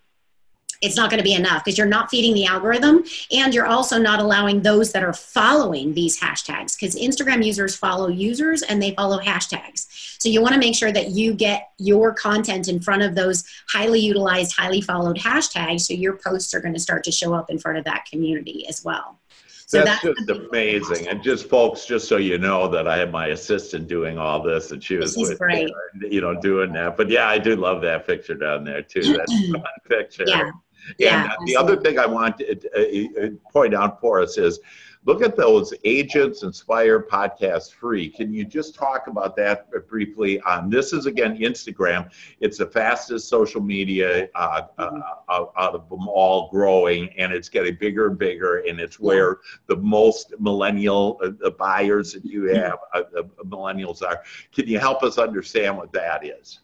it's 0.85 0.96
not 0.96 1.11
going 1.11 1.18
to 1.18 1.24
be 1.24 1.35
enough 1.35 1.64
because 1.64 1.79
you're 1.79 1.87
not 1.87 2.11
feeding 2.11 2.35
the 2.35 2.44
algorithm 2.44 3.05
and 3.33 3.55
you're 3.55 3.66
also 3.66 3.98
not 3.98 4.20
allowing 4.20 4.61
those 4.61 4.92
that 4.92 5.03
are 5.03 5.14
following 5.14 5.94
these 5.94 6.20
hashtags 6.20 6.79
because 6.79 6.94
Instagram 6.94 7.44
users 7.44 7.74
follow 7.74 8.09
users 8.09 8.62
and 8.62 8.83
they 8.83 8.94
follow 8.94 9.18
hashtags. 9.18 9.87
So 10.24 10.30
you 10.30 10.40
want 10.40 10.54
to 10.54 10.58
make 10.58 10.74
sure 10.74 10.90
that 10.90 11.10
you 11.10 11.34
get 11.34 11.72
your 11.76 12.14
content 12.14 12.66
in 12.66 12.80
front 12.80 13.02
of 13.02 13.14
those 13.14 13.44
highly 13.68 14.00
utilized, 14.00 14.56
highly 14.56 14.80
followed 14.80 15.18
hashtags 15.18 15.82
so 15.82 15.92
your 15.92 16.16
posts 16.16 16.54
are 16.54 16.60
going 16.60 16.72
to 16.72 16.80
start 16.80 17.04
to 17.04 17.12
show 17.12 17.34
up 17.34 17.50
in 17.50 17.58
front 17.58 17.76
of 17.76 17.84
that 17.84 18.06
community 18.10 18.66
as 18.66 18.82
well. 18.82 19.20
So 19.66 19.84
that's, 19.84 20.02
that's 20.02 20.18
just 20.24 20.30
amazing. 20.30 21.08
And 21.08 21.22
just 21.22 21.50
folks, 21.50 21.84
just 21.84 22.08
so 22.08 22.16
you 22.16 22.38
know 22.38 22.68
that 22.68 22.88
I 22.88 22.96
had 22.96 23.12
my 23.12 23.26
assistant 23.26 23.87
doing 23.87 24.16
all 24.16 24.42
this 24.42 24.70
and 24.70 24.82
she 24.82 24.96
was 24.96 25.14
with 25.14 25.38
great. 25.38 25.68
you 26.00 26.22
know, 26.22 26.40
doing 26.40 26.72
that. 26.72 26.96
But 26.96 27.10
yeah, 27.10 27.28
I 27.28 27.37
do 27.37 27.54
love 27.54 27.82
that 27.82 28.06
picture 28.06 28.34
down 28.34 28.64
there 28.64 28.80
too. 28.80 29.02
That's 29.18 29.30
a 29.30 29.52
fun 29.52 29.62
picture. 29.87 30.24
Yeah. 30.26 30.40
And 30.40 30.52
yeah, 30.98 31.34
the 31.44 31.54
other 31.54 31.76
thing 31.76 31.98
I 31.98 32.06
want 32.06 32.38
to 32.38 32.46
uh, 32.74 33.26
uh, 33.26 33.30
point 33.52 33.74
out 33.74 34.00
for 34.00 34.22
us 34.22 34.38
is 34.38 34.58
look 35.04 35.22
at 35.22 35.36
those 35.36 35.72
Agents 35.84 36.42
Inspire 36.42 37.00
podcast 37.00 37.72
free. 37.72 38.08
Can 38.08 38.32
you 38.32 38.44
just 38.44 38.74
talk 38.74 39.06
about 39.06 39.36
that 39.36 39.70
briefly? 39.88 40.40
Um, 40.40 40.70
this 40.70 40.92
is 40.92 41.06
again 41.06 41.38
Instagram. 41.38 42.10
It's 42.40 42.58
the 42.58 42.66
fastest 42.66 43.28
social 43.28 43.60
media 43.60 44.28
uh, 44.34 44.62
uh, 44.78 45.00
out 45.28 45.52
of 45.56 45.88
them 45.88 46.08
all 46.08 46.48
growing, 46.50 47.08
and 47.18 47.32
it's 47.32 47.48
getting 47.48 47.76
bigger 47.76 48.08
and 48.08 48.18
bigger. 48.18 48.58
And 48.58 48.80
it's 48.80 48.98
where 48.98 49.38
the 49.66 49.76
most 49.76 50.34
millennial 50.38 51.20
uh, 51.22 51.50
buyers 51.50 52.12
that 52.12 52.24
you 52.24 52.44
have, 52.54 52.78
uh, 52.94 53.02
millennials 53.44 54.02
are. 54.02 54.22
Can 54.52 54.66
you 54.66 54.78
help 54.78 55.02
us 55.02 55.18
understand 55.18 55.76
what 55.76 55.92
that 55.92 56.24
is? 56.24 56.60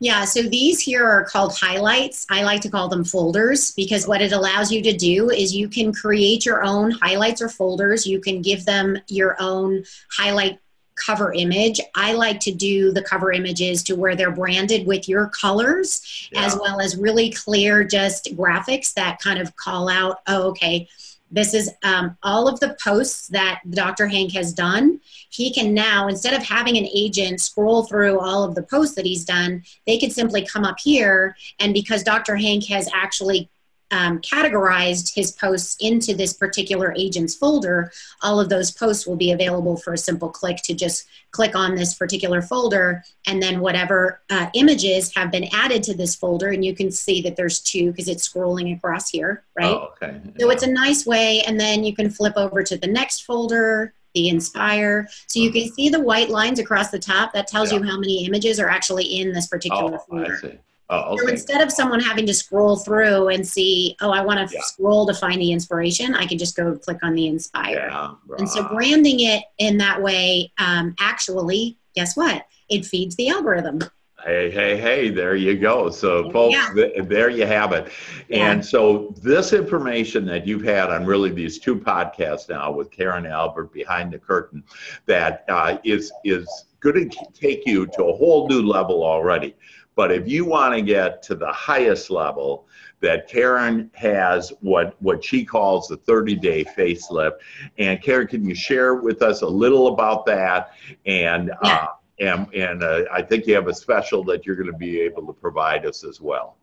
Yeah, 0.00 0.24
so 0.24 0.42
these 0.42 0.80
here 0.80 1.04
are 1.04 1.24
called 1.24 1.56
highlights. 1.56 2.24
I 2.30 2.44
like 2.44 2.60
to 2.62 2.70
call 2.70 2.88
them 2.88 3.04
folders 3.04 3.72
because 3.72 4.06
what 4.06 4.22
it 4.22 4.32
allows 4.32 4.70
you 4.70 4.80
to 4.82 4.96
do 4.96 5.30
is 5.30 5.54
you 5.54 5.68
can 5.68 5.92
create 5.92 6.46
your 6.46 6.62
own 6.62 6.92
highlights 6.92 7.42
or 7.42 7.48
folders. 7.48 8.06
You 8.06 8.20
can 8.20 8.40
give 8.40 8.64
them 8.64 8.96
your 9.08 9.36
own 9.40 9.82
highlight 10.12 10.60
cover 10.94 11.32
image. 11.32 11.80
I 11.94 12.12
like 12.12 12.40
to 12.40 12.52
do 12.52 12.92
the 12.92 13.02
cover 13.02 13.32
images 13.32 13.82
to 13.84 13.96
where 13.96 14.14
they're 14.14 14.30
branded 14.30 14.86
with 14.86 15.08
your 15.08 15.28
colors 15.28 16.28
yeah. 16.32 16.44
as 16.44 16.56
well 16.56 16.80
as 16.80 16.96
really 16.96 17.30
clear 17.30 17.84
just 17.84 18.36
graphics 18.36 18.92
that 18.94 19.20
kind 19.20 19.38
of 19.38 19.54
call 19.56 19.88
out, 19.88 20.20
oh, 20.26 20.48
okay, 20.50 20.88
This 21.30 21.54
is 21.54 21.70
um, 21.82 22.16
all 22.22 22.48
of 22.48 22.58
the 22.60 22.76
posts 22.82 23.28
that 23.28 23.60
Dr. 23.70 24.06
Hank 24.06 24.32
has 24.32 24.52
done. 24.52 25.00
He 25.30 25.52
can 25.52 25.74
now, 25.74 26.08
instead 26.08 26.34
of 26.34 26.42
having 26.42 26.76
an 26.76 26.88
agent 26.92 27.40
scroll 27.40 27.84
through 27.84 28.18
all 28.18 28.44
of 28.44 28.54
the 28.54 28.62
posts 28.62 28.94
that 28.96 29.04
he's 29.04 29.24
done, 29.24 29.62
they 29.86 29.98
could 29.98 30.12
simply 30.12 30.46
come 30.46 30.64
up 30.64 30.78
here. 30.80 31.36
And 31.58 31.74
because 31.74 32.02
Dr. 32.02 32.36
Hank 32.36 32.64
has 32.66 32.88
actually 32.94 33.50
um, 33.90 34.20
categorized 34.20 35.14
his 35.14 35.32
posts 35.32 35.76
into 35.80 36.14
this 36.14 36.32
particular 36.32 36.92
agent's 36.96 37.34
folder, 37.34 37.90
all 38.22 38.38
of 38.40 38.48
those 38.48 38.70
posts 38.70 39.06
will 39.06 39.16
be 39.16 39.32
available 39.32 39.76
for 39.76 39.92
a 39.94 39.98
simple 39.98 40.28
click 40.28 40.58
to 40.64 40.74
just 40.74 41.06
click 41.30 41.54
on 41.54 41.74
this 41.74 41.94
particular 41.94 42.40
folder 42.42 43.02
and 43.26 43.42
then 43.42 43.60
whatever 43.60 44.20
uh, 44.30 44.48
images 44.54 45.14
have 45.14 45.30
been 45.30 45.46
added 45.52 45.82
to 45.82 45.94
this 45.94 46.14
folder 46.14 46.48
and 46.48 46.64
you 46.64 46.74
can 46.74 46.90
see 46.90 47.20
that 47.22 47.36
there's 47.36 47.60
two 47.60 47.90
because 47.90 48.08
it's 48.08 48.28
scrolling 48.28 48.76
across 48.76 49.10
here, 49.10 49.44
right? 49.56 49.66
Oh, 49.74 49.92
okay. 50.02 50.20
So 50.38 50.50
it's 50.50 50.62
a 50.62 50.70
nice 50.70 51.06
way 51.06 51.42
and 51.46 51.58
then 51.58 51.84
you 51.84 51.94
can 51.94 52.10
flip 52.10 52.34
over 52.36 52.62
to 52.62 52.76
the 52.76 52.86
next 52.86 53.24
folder, 53.24 53.92
the 54.14 54.28
Inspire. 54.28 55.06
So 55.26 55.40
you 55.40 55.52
can 55.52 55.70
see 55.72 55.90
the 55.90 56.00
white 56.00 56.30
lines 56.30 56.58
across 56.58 56.90
the 56.90 56.98
top. 56.98 57.32
That 57.34 57.46
tells 57.46 57.70
you 57.70 57.82
how 57.82 57.98
many 57.98 58.24
images 58.24 58.58
are 58.58 58.68
actually 58.68 59.04
in 59.04 59.32
this 59.32 59.46
particular 59.48 59.96
Oh, 59.96 59.98
folder. 59.98 60.60
Oh, 60.90 61.16
So 61.18 61.28
instead 61.28 61.60
of 61.60 61.70
someone 61.70 62.00
having 62.00 62.26
to 62.26 62.34
scroll 62.34 62.76
through 62.76 63.28
and 63.28 63.46
see, 63.46 63.94
oh, 64.00 64.10
I 64.10 64.22
want 64.22 64.48
to 64.48 64.54
Yeah. 64.54 64.62
scroll 64.62 65.06
to 65.06 65.14
find 65.14 65.40
the 65.40 65.52
inspiration, 65.52 66.14
I 66.14 66.24
can 66.26 66.38
just 66.38 66.56
go 66.56 66.76
click 66.76 66.98
on 67.02 67.14
the 67.14 67.26
inspire. 67.26 67.88
Yeah. 67.90 68.12
And 68.38 68.48
so 68.48 68.66
branding 68.68 69.20
it 69.20 69.42
in 69.58 69.76
that 69.78 70.02
way, 70.02 70.50
um, 70.58 70.94
actually, 70.98 71.76
guess 71.94 72.16
what? 72.16 72.46
It 72.70 72.86
feeds 72.86 73.16
the 73.16 73.28
algorithm. 73.28 73.80
Hey, 74.24 74.50
hey, 74.50 74.76
hey, 74.76 75.10
there 75.10 75.36
you 75.36 75.56
go. 75.56 75.90
So, 75.90 76.30
folks, 76.32 76.54
Yeah. 76.54 76.72
th- 76.74 77.04
there 77.04 77.28
you 77.28 77.46
have 77.46 77.72
it. 77.72 77.88
And 78.30 78.64
so, 78.64 79.14
this 79.22 79.52
information 79.52 80.24
that 80.26 80.44
you've 80.46 80.64
had 80.64 80.90
on 80.90 81.06
really 81.06 81.30
these 81.30 81.58
two 81.58 81.76
podcasts 81.76 82.48
now 82.48 82.72
with 82.72 82.90
Karen 82.90 83.26
Albert 83.26 83.72
behind 83.72 84.12
the 84.12 84.18
curtain, 84.18 84.64
that 85.06 85.44
uh, 85.48 85.78
is 85.84 86.10
is 86.24 86.48
going 86.80 87.10
to 87.10 87.16
take 87.32 87.64
you 87.66 87.86
to 87.86 88.04
a 88.06 88.16
whole 88.16 88.48
new 88.48 88.62
level 88.62 89.04
already. 89.04 89.54
But 89.98 90.12
if 90.12 90.28
you 90.28 90.44
want 90.44 90.76
to 90.76 90.80
get 90.80 91.24
to 91.24 91.34
the 91.34 91.50
highest 91.50 92.08
level, 92.08 92.68
that 93.00 93.26
Karen 93.26 93.90
has 93.94 94.52
what 94.60 94.94
what 95.02 95.24
she 95.24 95.44
calls 95.44 95.88
the 95.88 95.96
30 95.96 96.36
day 96.36 96.64
facelift. 96.64 97.32
And 97.78 98.00
Karen, 98.00 98.28
can 98.28 98.44
you 98.44 98.54
share 98.54 98.94
with 98.94 99.22
us 99.22 99.42
a 99.42 99.46
little 99.48 99.88
about 99.88 100.24
that? 100.26 100.70
And 101.04 101.50
Yeah. 101.64 101.74
uh, 101.74 101.86
and 102.20 102.46
and 102.54 102.84
uh, 102.84 103.06
I 103.12 103.22
think 103.22 103.48
you 103.48 103.56
have 103.56 103.66
a 103.66 103.74
special 103.74 104.22
that 104.26 104.46
you're 104.46 104.54
going 104.54 104.70
to 104.70 104.78
be 104.78 105.00
able 105.00 105.26
to 105.26 105.32
provide 105.32 105.84
us 105.84 106.04
as 106.04 106.20
well. 106.20 106.58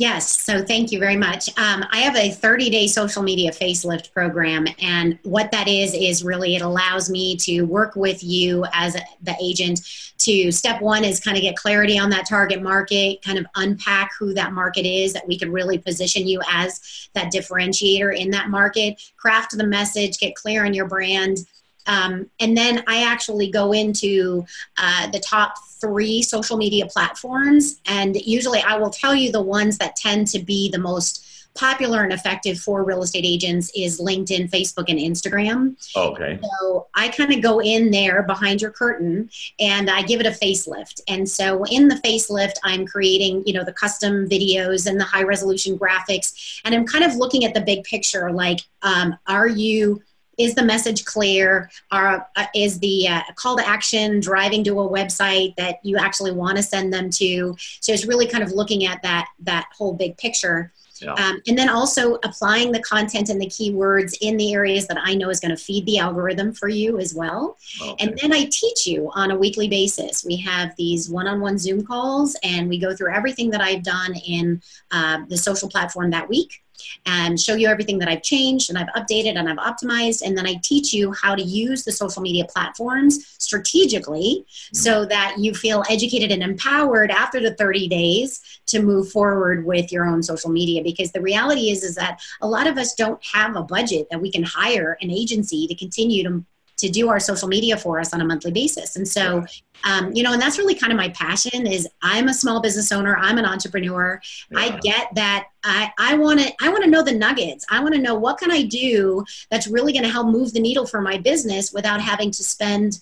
Yes, 0.00 0.40
so 0.40 0.64
thank 0.64 0.92
you 0.92 0.98
very 0.98 1.16
much. 1.16 1.50
Um, 1.58 1.84
I 1.90 1.98
have 1.98 2.16
a 2.16 2.30
30 2.30 2.70
day 2.70 2.86
social 2.86 3.22
media 3.22 3.50
facelift 3.50 4.14
program, 4.14 4.66
and 4.80 5.18
what 5.24 5.52
that 5.52 5.68
is 5.68 5.92
is 5.92 6.24
really 6.24 6.56
it 6.56 6.62
allows 6.62 7.10
me 7.10 7.36
to 7.36 7.64
work 7.64 7.96
with 7.96 8.24
you 8.24 8.64
as 8.72 8.96
a, 8.96 9.02
the 9.20 9.36
agent 9.42 9.80
to 10.20 10.50
step 10.52 10.80
one 10.80 11.04
is 11.04 11.20
kind 11.20 11.36
of 11.36 11.42
get 11.42 11.54
clarity 11.54 11.98
on 11.98 12.08
that 12.08 12.26
target 12.26 12.62
market, 12.62 13.20
kind 13.20 13.36
of 13.36 13.44
unpack 13.56 14.12
who 14.18 14.32
that 14.32 14.54
market 14.54 14.86
is, 14.86 15.12
that 15.12 15.28
we 15.28 15.38
could 15.38 15.50
really 15.50 15.76
position 15.76 16.26
you 16.26 16.40
as 16.50 17.10
that 17.12 17.30
differentiator 17.30 18.18
in 18.18 18.30
that 18.30 18.48
market, 18.48 18.98
craft 19.18 19.54
the 19.54 19.66
message, 19.66 20.18
get 20.18 20.34
clear 20.34 20.64
on 20.64 20.72
your 20.72 20.88
brand. 20.88 21.40
Um, 21.86 22.30
and 22.40 22.56
then 22.56 22.82
I 22.86 23.04
actually 23.04 23.50
go 23.50 23.72
into 23.72 24.44
uh, 24.76 25.10
the 25.10 25.20
top 25.20 25.54
three 25.80 26.22
social 26.22 26.56
media 26.56 26.86
platforms. 26.86 27.80
And 27.86 28.16
usually 28.16 28.60
I 28.60 28.76
will 28.76 28.90
tell 28.90 29.14
you 29.14 29.32
the 29.32 29.42
ones 29.42 29.78
that 29.78 29.96
tend 29.96 30.28
to 30.28 30.38
be 30.38 30.70
the 30.70 30.78
most 30.78 31.26
popular 31.54 32.02
and 32.02 32.12
effective 32.12 32.58
for 32.58 32.84
real 32.84 33.02
estate 33.02 33.24
agents 33.24 33.72
is 33.74 34.00
LinkedIn, 34.00 34.50
Facebook, 34.50 34.88
and 34.88 34.98
Instagram. 34.98 35.76
Okay. 35.96 36.38
So 36.42 36.86
I 36.94 37.08
kind 37.08 37.32
of 37.32 37.42
go 37.42 37.60
in 37.60 37.90
there 37.90 38.22
behind 38.22 38.62
your 38.62 38.70
curtain 38.70 39.28
and 39.58 39.90
I 39.90 40.02
give 40.02 40.20
it 40.20 40.26
a 40.26 40.30
facelift. 40.30 41.00
And 41.08 41.28
so 41.28 41.64
in 41.64 41.88
the 41.88 41.96
facelift, 41.96 42.54
I'm 42.62 42.86
creating, 42.86 43.42
you 43.46 43.52
know, 43.52 43.64
the 43.64 43.72
custom 43.72 44.28
videos 44.28 44.86
and 44.86 44.98
the 44.98 45.04
high 45.04 45.24
resolution 45.24 45.78
graphics. 45.78 46.60
And 46.64 46.74
I'm 46.74 46.86
kind 46.86 47.04
of 47.04 47.16
looking 47.16 47.44
at 47.44 47.54
the 47.54 47.60
big 47.60 47.84
picture 47.84 48.30
like, 48.30 48.60
um, 48.82 49.16
are 49.26 49.48
you 49.48 50.02
is 50.40 50.54
the 50.54 50.62
message 50.64 51.04
clear? 51.04 51.70
Are, 51.92 52.26
uh, 52.36 52.46
is 52.54 52.78
the 52.80 53.08
uh, 53.08 53.22
call 53.36 53.56
to 53.56 53.68
action 53.68 54.20
driving 54.20 54.64
to 54.64 54.80
a 54.80 54.88
website 54.88 55.54
that 55.56 55.76
you 55.84 55.96
actually 55.96 56.32
want 56.32 56.56
to 56.56 56.62
send 56.62 56.92
them 56.92 57.10
to? 57.10 57.54
So 57.80 57.92
it's 57.92 58.06
really 58.06 58.26
kind 58.26 58.42
of 58.42 58.52
looking 58.52 58.86
at 58.86 59.02
that 59.02 59.28
that 59.40 59.68
whole 59.76 59.92
big 59.92 60.16
picture. 60.16 60.72
Yeah. 61.00 61.14
Um, 61.14 61.40
and 61.46 61.56
then 61.56 61.70
also 61.70 62.16
applying 62.24 62.72
the 62.72 62.80
content 62.80 63.30
and 63.30 63.40
the 63.40 63.46
keywords 63.46 64.14
in 64.20 64.36
the 64.36 64.52
areas 64.52 64.86
that 64.88 64.98
I 65.00 65.14
know 65.14 65.30
is 65.30 65.40
going 65.40 65.56
to 65.56 65.62
feed 65.62 65.86
the 65.86 65.98
algorithm 65.98 66.52
for 66.52 66.68
you 66.68 66.98
as 66.98 67.14
well. 67.14 67.56
Okay. 67.80 68.04
And 68.04 68.18
then 68.20 68.34
I 68.34 68.44
teach 68.50 68.86
you 68.86 69.10
on 69.14 69.30
a 69.30 69.36
weekly 69.36 69.66
basis. 69.66 70.26
We 70.26 70.36
have 70.36 70.76
these 70.76 71.08
one 71.08 71.26
on 71.26 71.40
one 71.40 71.56
Zoom 71.56 71.86
calls, 71.86 72.36
and 72.42 72.68
we 72.68 72.78
go 72.78 72.94
through 72.94 73.14
everything 73.14 73.48
that 73.50 73.62
I've 73.62 73.82
done 73.82 74.14
in 74.14 74.60
uh, 74.90 75.22
the 75.28 75.38
social 75.38 75.70
platform 75.70 76.10
that 76.10 76.28
week 76.28 76.62
and 77.06 77.40
show 77.40 77.54
you 77.54 77.68
everything 77.68 77.98
that 77.98 78.08
I've 78.08 78.22
changed 78.22 78.70
and 78.70 78.78
I've 78.78 78.88
updated 78.88 79.36
and 79.36 79.48
I've 79.48 79.58
optimized. 79.58 80.22
And 80.22 80.36
then 80.36 80.46
I 80.46 80.54
teach 80.62 80.92
you 80.92 81.12
how 81.12 81.34
to 81.34 81.42
use 81.42 81.84
the 81.84 81.92
social 81.92 82.22
media 82.22 82.44
platforms 82.48 83.36
strategically 83.38 84.44
mm-hmm. 84.44 84.76
so 84.76 85.04
that 85.06 85.36
you 85.38 85.54
feel 85.54 85.84
educated 85.90 86.30
and 86.30 86.42
empowered 86.42 87.10
after 87.10 87.40
the 87.40 87.54
30 87.54 87.88
days 87.88 88.60
to 88.66 88.82
move 88.82 89.10
forward 89.10 89.64
with 89.64 89.90
your 89.92 90.06
own 90.06 90.22
social 90.22 90.50
media. 90.50 90.82
Because 90.82 91.12
the 91.12 91.20
reality 91.20 91.70
is, 91.70 91.82
is 91.82 91.94
that 91.96 92.20
a 92.40 92.48
lot 92.48 92.66
of 92.66 92.78
us 92.78 92.94
don't 92.94 93.24
have 93.24 93.56
a 93.56 93.62
budget 93.62 94.08
that 94.10 94.20
we 94.20 94.30
can 94.30 94.42
hire 94.42 94.96
an 95.00 95.10
agency 95.10 95.66
to 95.66 95.74
continue 95.74 96.22
to 96.24 96.44
to 96.80 96.88
do 96.88 97.08
our 97.08 97.20
social 97.20 97.48
media 97.48 97.76
for 97.76 98.00
us 98.00 98.12
on 98.12 98.20
a 98.20 98.24
monthly 98.24 98.52
basis. 98.52 98.96
And 98.96 99.06
so, 99.06 99.44
um, 99.84 100.12
you 100.14 100.22
know, 100.22 100.32
and 100.32 100.42
that's 100.42 100.58
really 100.58 100.74
kind 100.74 100.92
of 100.92 100.96
my 100.96 101.08
passion 101.10 101.66
is 101.66 101.88
I'm 102.02 102.28
a 102.28 102.34
small 102.34 102.60
business 102.60 102.92
owner. 102.92 103.16
I'm 103.16 103.38
an 103.38 103.44
entrepreneur. 103.44 104.20
I 104.56 104.78
get 104.82 105.14
that 105.14 105.46
I, 105.62 105.90
I 105.98 106.16
want 106.16 106.40
to, 106.40 106.52
I 106.60 106.70
want 106.70 106.84
to 106.84 106.90
know 106.90 107.02
the 107.02 107.12
nuggets. 107.12 107.64
I 107.70 107.80
want 107.80 107.94
to 107.94 108.00
know 108.00 108.14
what 108.14 108.38
can 108.38 108.50
I 108.50 108.62
do 108.62 109.24
that's 109.50 109.68
really 109.68 109.92
going 109.92 110.04
to 110.04 110.10
help 110.10 110.28
move 110.28 110.52
the 110.52 110.60
needle 110.60 110.86
for 110.86 111.00
my 111.00 111.18
business 111.18 111.72
without 111.72 112.00
having 112.00 112.30
to 112.30 112.42
spend 112.42 113.00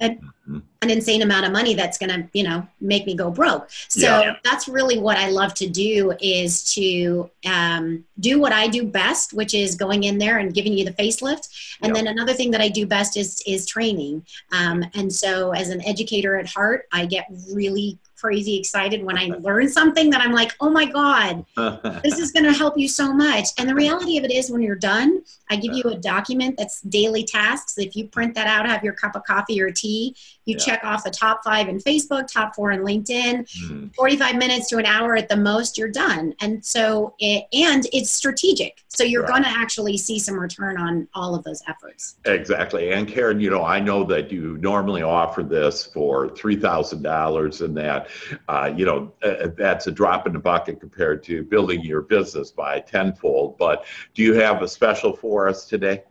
a, 0.00 0.10
Mhm. 0.48 0.62
an 0.82 0.90
insane 0.90 1.22
amount 1.22 1.46
of 1.46 1.52
money 1.52 1.74
that's 1.74 1.96
going 1.96 2.10
to, 2.10 2.28
you 2.34 2.42
know, 2.42 2.66
make 2.80 3.06
me 3.06 3.14
go 3.14 3.30
broke. 3.30 3.70
So 3.88 4.00
Yeah. 4.20 4.36
that's 4.44 4.68
really 4.68 4.98
what 4.98 5.16
I 5.16 5.28
love 5.28 5.54
to 5.54 5.66
do 5.68 6.12
is 6.20 6.64
to 6.74 7.30
um, 7.46 8.04
do 8.20 8.38
what 8.38 8.52
I 8.52 8.66
do 8.68 8.84
best, 8.84 9.32
which 9.32 9.54
is 9.54 9.74
going 9.74 10.04
in 10.04 10.18
there 10.18 10.38
and 10.38 10.52
giving 10.52 10.76
you 10.76 10.84
the 10.84 10.92
facelift. 10.92 11.48
And 11.80 11.90
Yeah. 11.90 12.02
then 12.02 12.06
another 12.08 12.34
thing 12.34 12.50
that 12.50 12.60
I 12.60 12.68
do 12.68 12.84
best 12.86 13.16
is 13.16 13.42
is 13.46 13.66
training. 13.66 14.26
Um, 14.52 14.84
and 14.94 15.12
so, 15.12 15.52
as 15.52 15.70
an 15.70 15.80
educator 15.86 16.36
at 16.36 16.46
heart, 16.46 16.86
I 16.92 17.06
get 17.06 17.26
really 17.52 17.98
crazy 18.20 18.56
excited 18.58 19.04
when 19.04 19.18
I 19.18 19.26
learn 19.40 19.68
something 19.68 20.10
that 20.10 20.20
I'm 20.20 20.32
like, 20.32 20.52
oh 20.60 20.70
my 20.70 20.84
god, 20.86 21.44
this 22.02 22.18
is 22.18 22.32
going 22.32 22.44
to 22.44 22.52
help 22.52 22.78
you 22.78 22.88
so 22.88 23.12
much. 23.12 23.48
And 23.58 23.68
the 23.68 23.74
reality 23.74 24.18
of 24.18 24.24
it 24.24 24.30
is, 24.32 24.50
when 24.50 24.62
you're 24.62 24.76
done, 24.76 25.22
I 25.50 25.56
give 25.56 25.74
you 25.74 25.82
a 25.84 25.96
document 25.96 26.56
that's 26.56 26.80
daily 26.82 27.24
tasks. 27.24 27.76
If 27.78 27.96
you 27.96 28.06
print 28.08 28.34
that 28.34 28.46
out, 28.46 28.66
have 28.66 28.82
your 28.82 28.94
cup 28.94 29.14
of 29.16 29.24
coffee 29.24 29.60
or 29.60 29.70
tea, 29.70 30.16
you 30.46 30.56
Yeah. 30.58 30.64
check 30.64 30.84
off 30.84 31.04
the 31.04 31.10
top 31.10 31.42
five 31.44 31.68
in 31.68 31.78
Facebook, 31.78 32.26
top 32.30 32.54
four 32.54 32.72
in 32.72 32.80
LinkedIn, 32.80 33.46
Mhm. 33.68 33.94
45 33.94 34.36
minutes 34.36 34.68
to 34.68 34.78
an 34.78 34.86
hour 34.86 35.16
at 35.16 35.28
the 35.28 35.36
most, 35.36 35.76
you're 35.78 35.88
done. 35.88 36.34
And 36.40 36.64
so, 36.64 37.14
it, 37.18 37.44
and 37.52 37.86
it's 37.92 38.10
strategic. 38.10 38.78
So 38.88 39.02
you're 39.04 39.22
Right. 39.22 39.30
going 39.30 39.42
to 39.42 39.48
actually 39.48 39.96
see 39.98 40.18
some 40.18 40.38
return 40.38 40.78
on 40.78 41.08
all 41.14 41.34
of 41.34 41.44
those 41.44 41.62
efforts. 41.68 42.16
Exactly. 42.24 42.92
And 42.92 43.08
Karen, 43.08 43.40
you 43.40 43.50
know, 43.50 43.64
I 43.64 43.80
know 43.80 44.04
that 44.04 44.30
you 44.30 44.56
normally 44.60 45.02
offer 45.02 45.42
this 45.42 45.84
for 45.84 46.28
$3,000 46.28 47.60
and 47.60 47.76
that, 47.76 48.08
uh, 48.48 48.72
you 48.74 48.84
know, 48.84 49.12
uh, 49.22 49.48
that's 49.56 49.86
a 49.86 49.92
drop 49.92 50.26
in 50.26 50.32
the 50.32 50.38
bucket 50.38 50.80
compared 50.80 51.22
to 51.24 51.42
building 51.42 51.82
your 51.82 52.02
business 52.02 52.50
by 52.50 52.80
tenfold. 52.80 53.58
But 53.58 53.84
do 54.14 54.22
you 54.22 54.34
have 54.34 54.62
a 54.62 54.68
special 54.68 55.14
for 55.14 55.48
us 55.48 55.66
today? 55.66 56.02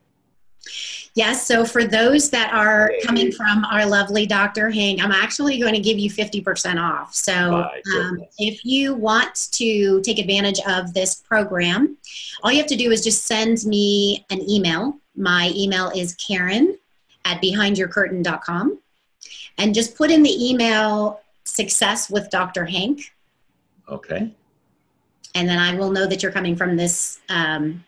Yes. 1.15 1.45
So 1.45 1.63
for 1.63 1.83
those 1.83 2.31
that 2.31 2.51
are 2.53 2.91
coming 3.03 3.31
from 3.31 3.65
our 3.65 3.85
lovely 3.85 4.25
Dr. 4.25 4.71
Hank, 4.71 5.03
I'm 5.03 5.11
actually 5.11 5.59
going 5.59 5.75
to 5.75 5.79
give 5.79 5.99
you 5.99 6.09
50% 6.09 6.81
off. 6.81 7.13
So 7.13 7.69
um, 7.95 8.23
if 8.39 8.65
you 8.65 8.95
want 8.95 9.49
to 9.51 10.01
take 10.01 10.17
advantage 10.17 10.59
of 10.67 10.93
this 10.93 11.15
program, 11.15 11.97
all 12.41 12.51
you 12.51 12.57
have 12.57 12.67
to 12.67 12.75
do 12.75 12.91
is 12.91 13.03
just 13.03 13.25
send 13.25 13.63
me 13.65 14.25
an 14.31 14.49
email. 14.49 14.97
My 15.15 15.51
email 15.55 15.91
is 15.95 16.15
Karen 16.15 16.79
at 17.25 17.41
behindyourcurtain.com. 17.41 18.79
And 19.59 19.75
just 19.75 19.95
put 19.95 20.09
in 20.09 20.23
the 20.23 20.49
email 20.49 21.21
success 21.43 22.09
with 22.09 22.29
Dr. 22.29 22.65
Hank. 22.65 23.13
Okay. 23.89 24.33
and 25.35 25.49
then 25.49 25.59
I 25.59 25.75
will 25.75 25.91
know 25.91 26.05
that 26.07 26.21
you're 26.23 26.31
coming 26.31 26.55
from 26.55 26.77
this 26.77 27.19
um, 27.29 27.83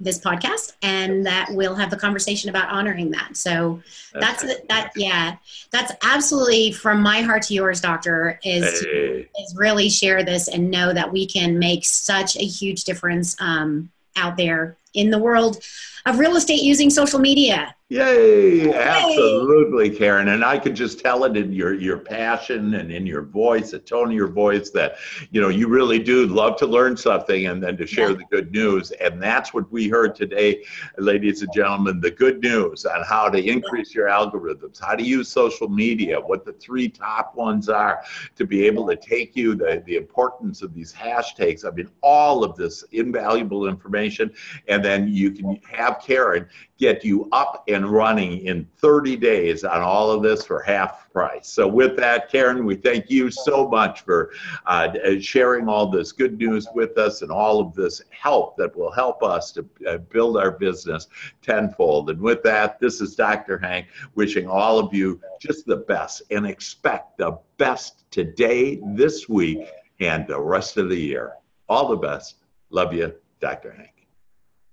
this 0.00 0.18
podcast, 0.18 0.72
and 0.82 1.24
that 1.26 1.48
we'll 1.50 1.74
have 1.74 1.90
the 1.90 1.96
conversation 1.96 2.48
about 2.50 2.70
honoring 2.70 3.10
that. 3.10 3.36
So 3.36 3.82
that's 4.12 4.42
it. 4.42 4.68
That 4.68 4.92
yeah, 4.96 5.36
that's 5.70 5.92
absolutely 6.02 6.72
from 6.72 7.02
my 7.02 7.20
heart 7.20 7.42
to 7.44 7.54
yours, 7.54 7.80
Doctor. 7.80 8.38
Is 8.42 8.82
Hey, 8.82 9.28
is 9.40 9.54
really 9.56 9.88
share 9.88 10.24
this 10.24 10.48
and 10.48 10.70
know 10.70 10.92
that 10.92 11.12
we 11.12 11.26
can 11.26 11.58
make 11.58 11.84
such 11.84 12.36
a 12.36 12.44
huge 12.44 12.84
difference 12.84 13.36
um, 13.40 13.90
out 14.16 14.36
there 14.36 14.76
in 14.94 15.10
the 15.10 15.18
world 15.18 15.62
of 16.06 16.18
real 16.18 16.36
estate 16.36 16.62
using 16.62 16.88
social 16.88 17.18
media. 17.18 17.74
Yay! 17.88 18.72
Absolutely, 18.74 19.90
Karen. 19.90 20.26
And 20.28 20.44
I 20.44 20.58
could 20.58 20.74
just 20.74 20.98
tell 20.98 21.22
it 21.22 21.36
in 21.36 21.52
your 21.52 21.72
your 21.72 21.98
passion 21.98 22.74
and 22.74 22.90
in 22.90 23.06
your 23.06 23.22
voice, 23.22 23.70
the 23.70 23.78
tone 23.78 24.08
of 24.08 24.12
your 24.12 24.26
voice, 24.26 24.70
that 24.70 24.96
you 25.30 25.40
know 25.40 25.50
you 25.50 25.68
really 25.68 26.00
do 26.00 26.26
love 26.26 26.56
to 26.56 26.66
learn 26.66 26.96
something 26.96 27.46
and 27.46 27.62
then 27.62 27.76
to 27.76 27.86
share 27.86 28.10
Yeah. 28.10 28.16
the 28.16 28.24
good 28.28 28.50
news. 28.50 28.90
And 28.90 29.22
that's 29.22 29.54
what 29.54 29.70
we 29.70 29.88
heard 29.88 30.16
today, 30.16 30.64
ladies 30.98 31.42
and 31.42 31.52
gentlemen. 31.52 32.00
The 32.00 32.10
good 32.10 32.42
news 32.42 32.84
on 32.86 33.04
how 33.04 33.28
to 33.28 33.38
increase 33.38 33.94
your 33.94 34.08
algorithms, 34.08 34.84
how 34.84 34.96
to 34.96 35.04
use 35.04 35.28
social 35.28 35.68
media, 35.68 36.18
what 36.20 36.44
the 36.44 36.54
three 36.54 36.88
top 36.88 37.36
ones 37.36 37.68
are 37.68 38.02
to 38.34 38.44
be 38.44 38.66
able 38.66 38.88
to 38.88 38.96
take 38.96 39.36
you 39.36 39.54
the 39.54 39.80
the 39.86 39.94
importance 39.94 40.60
of 40.60 40.74
these 40.74 40.92
hashtags. 40.92 41.64
I 41.64 41.70
mean, 41.70 41.88
all 42.00 42.42
of 42.42 42.56
this 42.56 42.82
invaluable 42.90 43.68
information, 43.68 44.32
and 44.66 44.84
then 44.84 45.06
you 45.06 45.30
can 45.30 45.60
have 45.70 45.95
Karen 46.00 46.46
get 46.78 47.04
you 47.04 47.28
up 47.32 47.64
and 47.68 47.88
running 47.88 48.44
in 48.46 48.66
30 48.78 49.16
days 49.16 49.64
on 49.64 49.80
all 49.80 50.10
of 50.10 50.22
this 50.22 50.44
for 50.44 50.62
half 50.62 51.10
price. 51.12 51.48
So 51.48 51.66
with 51.66 51.96
that, 51.96 52.30
Karen, 52.30 52.66
we 52.66 52.74
thank 52.74 53.10
you 53.10 53.30
so 53.30 53.68
much 53.68 54.02
for 54.02 54.32
uh, 54.66 54.90
sharing 55.20 55.68
all 55.68 55.86
this 55.88 56.12
good 56.12 56.38
news 56.38 56.68
with 56.74 56.98
us 56.98 57.22
and 57.22 57.30
all 57.30 57.60
of 57.60 57.74
this 57.74 58.02
help 58.10 58.56
that 58.58 58.76
will 58.76 58.92
help 58.92 59.22
us 59.22 59.52
to 59.52 59.66
uh, 59.88 59.98
build 59.98 60.36
our 60.36 60.50
business 60.50 61.08
tenfold. 61.40 62.10
And 62.10 62.20
with 62.20 62.42
that, 62.42 62.78
this 62.78 63.00
is 63.00 63.16
Dr. 63.16 63.58
Hank 63.58 63.86
wishing 64.14 64.46
all 64.46 64.78
of 64.78 64.92
you 64.92 65.20
just 65.40 65.66
the 65.66 65.76
best 65.76 66.22
and 66.30 66.46
expect 66.46 67.18
the 67.18 67.38
best 67.56 68.10
today, 68.10 68.80
this 68.94 69.28
week, 69.28 69.66
and 70.00 70.26
the 70.26 70.40
rest 70.40 70.76
of 70.76 70.88
the 70.88 71.00
year. 71.00 71.32
All 71.68 71.88
the 71.88 71.96
best. 71.96 72.36
Love 72.70 72.92
you, 72.92 73.14
Dr. 73.40 73.72
Hank. 73.72 73.95